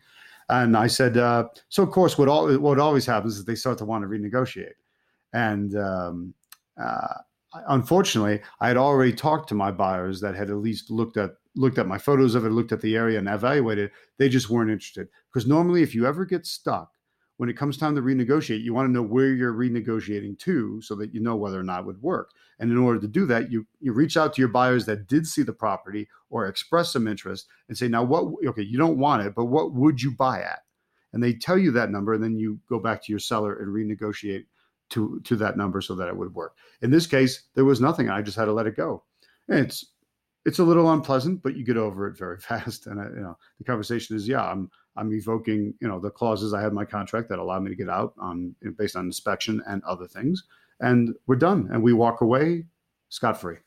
And 0.50 0.78
I 0.78 0.88
said, 0.88 1.18
uh, 1.18 1.50
so 1.68 1.84
of 1.84 1.92
course, 1.92 2.18
what 2.18 2.30
all 2.30 2.54
what 2.60 2.80
always 2.80 3.06
happens 3.06 3.38
is 3.38 3.44
they 3.44 3.56
start 3.56 3.78
to 3.80 3.86
want 3.86 4.04
to 4.04 4.08
renegotiate, 4.08 4.76
and 5.34 5.76
um, 5.76 6.34
uh, 6.82 7.16
unfortunately, 7.68 8.40
I 8.62 8.70
had 8.70 8.78
already 8.78 9.12
talked 9.12 9.50
to 9.50 9.56
my 9.56 9.72
buyers 9.72 10.22
that 10.22 10.36
had 10.36 10.50
at 10.50 10.58
least 10.58 10.90
looked 10.90 11.18
at 11.18 11.32
looked 11.58 11.78
at 11.78 11.88
my 11.88 11.98
photos 11.98 12.36
of 12.36 12.46
it, 12.46 12.52
looked 12.52 12.72
at 12.72 12.82
the 12.82 12.96
area, 12.96 13.20
and 13.20 13.28
evaluated. 13.28 13.92
They 14.18 14.30
just 14.30 14.50
weren't 14.50 14.72
interested 14.72 15.08
because 15.32 15.48
normally, 15.48 15.84
if 15.84 15.96
you 15.96 16.06
ever 16.06 16.26
get 16.26 16.46
stuck, 16.46 16.92
when 17.38 17.50
it 17.50 17.58
comes 17.58 17.78
time 17.78 17.96
to 17.96 18.02
renegotiate, 18.02 18.64
you 18.64 18.74
want 18.74 18.88
to 18.88 18.92
know 18.92 19.04
where 19.04 19.34
you're 19.34 19.54
renegotiating 19.54 20.40
to 20.40 20.82
so 20.82 20.96
that 20.96 21.14
you 21.14 21.22
know 21.22 21.36
whether 21.36 21.60
or 21.60 21.64
not 21.64 21.82
it 21.82 21.86
would 21.86 22.02
work. 22.02 22.32
And 22.60 22.72
in 22.72 22.78
order 22.78 23.00
to 23.00 23.08
do 23.08 23.26
that, 23.28 23.52
you 23.52 23.66
you 23.80 23.94
reach 23.94 24.18
out 24.18 24.34
to 24.34 24.42
your 24.42 24.50
buyers 24.50 24.86
that 24.88 25.08
did 25.08 25.28
see 25.28 25.44
the 25.44 25.54
property 25.54 26.08
or 26.30 26.48
express 26.48 26.92
some 26.92 27.08
interest 27.08 27.48
and 27.70 27.78
say, 27.78 27.88
now 27.88 28.04
what 28.04 28.34
okay, 28.46 28.64
you 28.64 28.78
don't 28.78 28.98
want 28.98 29.26
it, 29.26 29.36
but 29.36 29.46
what 29.46 29.74
would 29.74 30.02
you 30.02 30.12
buy 30.12 30.42
at? 30.42 30.60
And 31.14 31.24
they 31.24 31.34
tell 31.34 31.58
you 31.58 31.72
that 31.72 31.92
number, 31.92 32.14
and 32.14 32.24
then 32.24 32.38
you 32.38 32.60
go 32.68 32.80
back 32.80 33.04
to 33.04 33.12
your 33.12 33.20
seller 33.20 33.56
and 33.60 33.74
renegotiate 33.74 34.46
to 34.90 35.20
to 35.24 35.36
that 35.36 35.58
number 35.58 35.82
so 35.82 35.96
that 35.96 36.08
it 36.08 36.18
would 36.18 36.34
work. 36.34 36.56
In 36.82 36.92
this 36.92 37.08
case, 37.08 37.44
there 37.54 37.66
was 37.66 37.82
nothing. 37.82 38.10
I 38.10 38.22
just 38.22 38.38
had 38.38 38.46
to 38.46 38.54
let 38.54 38.68
it 38.68 38.76
go. 38.76 39.04
And 39.48 39.60
it's 39.60 39.86
it's 40.48 40.60
a 40.60 40.64
little 40.64 40.90
unpleasant, 40.94 41.44
but 41.44 41.58
you 41.58 41.66
get 41.66 41.76
over 41.76 42.08
it 42.08 42.18
very 42.18 42.40
fast. 42.50 42.88
And 42.88 43.02
I, 43.02 43.04
you 43.10 43.22
know, 43.22 43.38
the 43.60 43.66
conversation 43.66 44.16
is, 44.16 44.28
yeah, 44.28 44.44
I'm 44.44 44.72
I'm 44.96 45.14
evoking, 45.14 45.76
you 45.80 45.88
know, 45.88 46.00
the 46.00 46.10
clauses 46.10 46.56
I 46.56 46.62
have 46.62 46.72
in 46.72 46.76
my 46.76 46.86
contract 46.86 47.30
that 47.30 47.38
allow 47.38 47.60
me 47.60 47.70
to 47.70 47.76
get 47.76 47.90
out 47.90 48.16
on 48.18 48.56
you 48.62 48.70
know, 48.70 48.76
based 48.80 48.96
on 48.96 49.06
inspection 49.06 49.62
and 49.68 49.84
other 49.84 50.08
things, 50.08 50.46
and 50.80 51.14
we're 51.28 51.36
done, 51.36 51.70
and 51.72 51.84
we 51.84 51.94
walk 51.94 52.22
away 52.22 52.66
scot 53.10 53.40
free. 53.40 53.58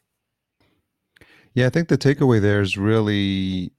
Yeah, 1.55 1.67
I 1.67 1.71
think 1.71 1.89
the 1.89 1.99
takeaway 1.99 2.41
there 2.41 2.61
is 2.61 2.77
really 2.77 3.73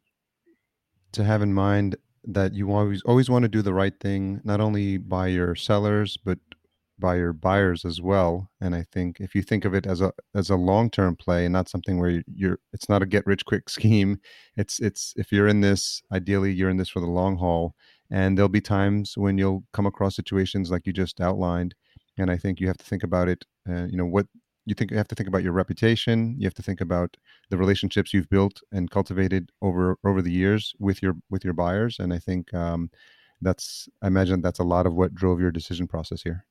to 1.13 1.23
have 1.23 1.41
in 1.41 1.53
mind 1.53 1.97
that 2.23 2.53
you 2.53 2.71
always 2.71 3.01
always 3.01 3.29
want 3.29 3.43
to 3.43 3.49
do 3.49 3.63
the 3.63 3.73
right 3.73 3.99
thing, 3.99 4.41
not 4.43 4.61
only 4.61 4.97
by 4.97 5.27
your 5.27 5.55
sellers 5.55 6.17
but 6.17 6.37
by 7.01 7.15
your 7.17 7.33
buyers 7.33 7.83
as 7.83 8.01
well. 8.01 8.49
And 8.61 8.73
I 8.75 8.85
think 8.93 9.19
if 9.19 9.35
you 9.35 9.41
think 9.43 9.65
of 9.65 9.73
it 9.73 9.85
as 9.85 9.99
a 10.01 10.13
as 10.35 10.49
a 10.49 10.55
long 10.55 10.89
term 10.89 11.17
play 11.17 11.45
and 11.45 11.53
not 11.53 11.67
something 11.67 11.99
where 11.99 12.23
you're, 12.33 12.59
it's 12.73 12.87
not 12.87 13.03
a 13.03 13.05
get 13.05 13.27
rich 13.27 13.45
quick 13.45 13.69
scheme. 13.77 14.19
It's 14.55 14.79
it's 14.79 15.13
if 15.17 15.31
you're 15.33 15.49
in 15.49 15.61
this, 15.61 16.01
ideally 16.13 16.53
you're 16.53 16.69
in 16.69 16.77
this 16.77 16.89
for 16.89 17.01
the 17.01 17.07
long 17.07 17.37
haul. 17.37 17.75
And 18.09 18.37
there'll 18.37 18.49
be 18.49 18.61
times 18.61 19.17
when 19.17 19.37
you'll 19.37 19.63
come 19.73 19.85
across 19.85 20.15
situations 20.15 20.71
like 20.71 20.85
you 20.85 20.93
just 20.93 21.21
outlined. 21.21 21.75
And 22.17 22.31
I 22.31 22.37
think 22.37 22.59
you 22.59 22.67
have 22.67 22.77
to 22.77 22.85
think 22.85 23.03
about 23.03 23.27
it. 23.29 23.45
Uh, 23.69 23.85
you 23.85 23.97
know 23.97 24.05
what 24.05 24.27
you 24.65 24.75
think 24.75 24.91
you 24.91 24.97
have 24.97 25.07
to 25.07 25.15
think 25.15 25.27
about 25.27 25.43
your 25.43 25.53
reputation 25.53 26.35
you 26.37 26.45
have 26.45 26.53
to 26.53 26.61
think 26.61 26.81
about 26.81 27.17
the 27.49 27.57
relationships 27.57 28.13
you've 28.13 28.29
built 28.29 28.61
and 28.71 28.91
cultivated 28.91 29.51
over 29.61 29.97
over 30.05 30.21
the 30.21 30.31
years 30.31 30.73
with 30.79 31.01
your 31.01 31.15
with 31.29 31.43
your 31.43 31.53
buyers 31.53 31.97
and 31.99 32.13
i 32.13 32.19
think 32.19 32.53
um, 32.53 32.89
that's 33.41 33.89
i 34.01 34.07
imagine 34.07 34.41
that's 34.41 34.59
a 34.59 34.63
lot 34.63 34.85
of 34.85 34.93
what 34.93 35.15
drove 35.15 35.39
your 35.39 35.51
decision 35.51 35.87
process 35.87 36.21
here 36.21 36.45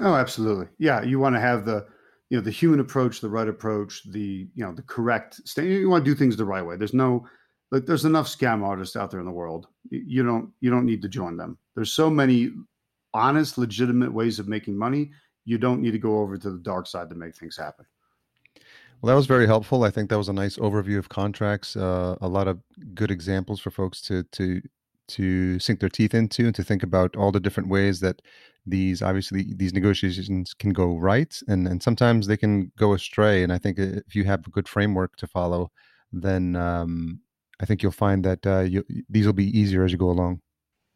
oh 0.00 0.14
absolutely 0.14 0.66
yeah 0.78 1.02
you 1.02 1.18
want 1.18 1.34
to 1.34 1.40
have 1.40 1.64
the 1.64 1.86
you 2.28 2.36
know 2.36 2.42
the 2.42 2.50
human 2.50 2.80
approach 2.80 3.20
the 3.20 3.28
right 3.28 3.48
approach 3.48 4.02
the 4.10 4.48
you 4.54 4.64
know 4.64 4.72
the 4.72 4.82
correct 4.82 5.40
st- 5.44 5.66
you 5.66 5.88
want 5.88 6.04
to 6.04 6.10
do 6.10 6.14
things 6.14 6.36
the 6.36 6.44
right 6.44 6.64
way 6.64 6.76
there's 6.76 6.94
no 6.94 7.26
like 7.70 7.86
there's 7.86 8.04
enough 8.04 8.26
scam 8.26 8.62
artists 8.62 8.96
out 8.96 9.10
there 9.10 9.20
in 9.20 9.26
the 9.26 9.32
world 9.32 9.66
you 9.90 10.22
don't 10.22 10.50
you 10.60 10.70
don't 10.70 10.86
need 10.86 11.02
to 11.02 11.08
join 11.08 11.36
them 11.36 11.58
there's 11.74 11.92
so 11.92 12.08
many 12.10 12.52
honest 13.14 13.58
legitimate 13.58 14.12
ways 14.12 14.38
of 14.38 14.48
making 14.48 14.76
money 14.76 15.10
you 15.44 15.58
don't 15.58 15.80
need 15.80 15.92
to 15.92 15.98
go 15.98 16.18
over 16.18 16.36
to 16.36 16.50
the 16.50 16.58
dark 16.58 16.86
side 16.86 17.08
to 17.10 17.16
make 17.16 17.34
things 17.34 17.56
happen. 17.56 17.84
Well, 19.00 19.08
that 19.08 19.16
was 19.16 19.26
very 19.26 19.46
helpful. 19.46 19.82
I 19.84 19.90
think 19.90 20.10
that 20.10 20.18
was 20.18 20.28
a 20.28 20.32
nice 20.32 20.58
overview 20.58 20.98
of 20.98 21.08
contracts. 21.08 21.76
Uh, 21.76 22.16
a 22.20 22.28
lot 22.28 22.48
of 22.48 22.60
good 22.94 23.10
examples 23.10 23.60
for 23.60 23.70
folks 23.70 24.00
to 24.02 24.22
to 24.24 24.60
to 25.10 25.58
sink 25.58 25.80
their 25.80 25.88
teeth 25.88 26.14
into 26.14 26.46
and 26.46 26.54
to 26.54 26.64
think 26.64 26.82
about 26.82 27.16
all 27.16 27.32
the 27.32 27.40
different 27.40 27.68
ways 27.68 28.00
that 28.00 28.22
these 28.66 29.00
obviously 29.02 29.54
these 29.56 29.72
negotiations 29.72 30.52
can 30.52 30.70
go 30.70 30.98
right 30.98 31.40
and 31.48 31.66
and 31.66 31.82
sometimes 31.82 32.26
they 32.26 32.36
can 32.36 32.70
go 32.76 32.92
astray. 32.94 33.42
And 33.42 33.52
I 33.52 33.58
think 33.58 33.78
if 33.78 34.14
you 34.14 34.24
have 34.24 34.46
a 34.46 34.50
good 34.50 34.68
framework 34.68 35.16
to 35.16 35.26
follow, 35.26 35.70
then 36.12 36.56
um, 36.56 37.20
I 37.60 37.66
think 37.66 37.82
you'll 37.82 37.92
find 37.92 38.24
that 38.24 38.46
uh, 38.46 38.60
you, 38.60 38.84
these 39.08 39.26
will 39.26 39.32
be 39.32 39.58
easier 39.58 39.84
as 39.84 39.92
you 39.92 39.98
go 39.98 40.10
along. 40.10 40.40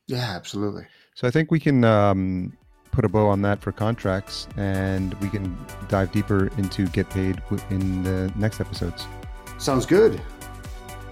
Yeah, 0.07 0.33
absolutely. 0.35 0.87
So 1.15 1.27
I 1.27 1.31
think 1.31 1.51
we 1.51 1.61
can 1.61 1.85
um, 1.85 2.57
put 2.91 3.05
a 3.05 3.09
bow 3.09 3.29
on 3.29 3.43
that 3.43 3.61
for 3.61 3.73
contracts 3.73 4.49
and 4.57 5.15
we 5.15 5.29
can 5.29 5.57
dive 5.89 6.13
deeper 6.13 6.49
into 6.59 6.87
get 6.89 7.09
paid 7.11 7.41
in 7.71 8.03
the 8.03 8.33
next 8.37 8.61
episodes. 8.61 9.07
Sounds 9.59 9.87
good. 9.87 10.21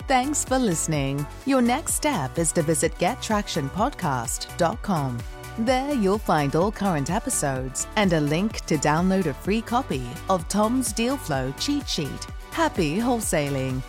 Thanks 0.08 0.44
for 0.44 0.58
listening. 0.58 1.24
Your 1.46 1.62
next 1.62 1.94
step 1.94 2.36
is 2.38 2.50
to 2.52 2.62
visit 2.62 2.96
gettractionpodcast.com. 2.98 5.18
There 5.58 5.94
you'll 5.94 6.18
find 6.18 6.56
all 6.56 6.72
current 6.72 7.10
episodes 7.10 7.86
and 7.96 8.12
a 8.12 8.20
link 8.20 8.64
to 8.66 8.76
download 8.78 9.26
a 9.26 9.34
free 9.34 9.62
copy 9.62 10.02
of 10.28 10.48
Tom's 10.48 10.92
Deal 10.92 11.16
Flow 11.16 11.54
cheat 11.58 11.88
sheet. 11.88 12.26
Happy 12.50 12.96
wholesaling! 12.96 13.80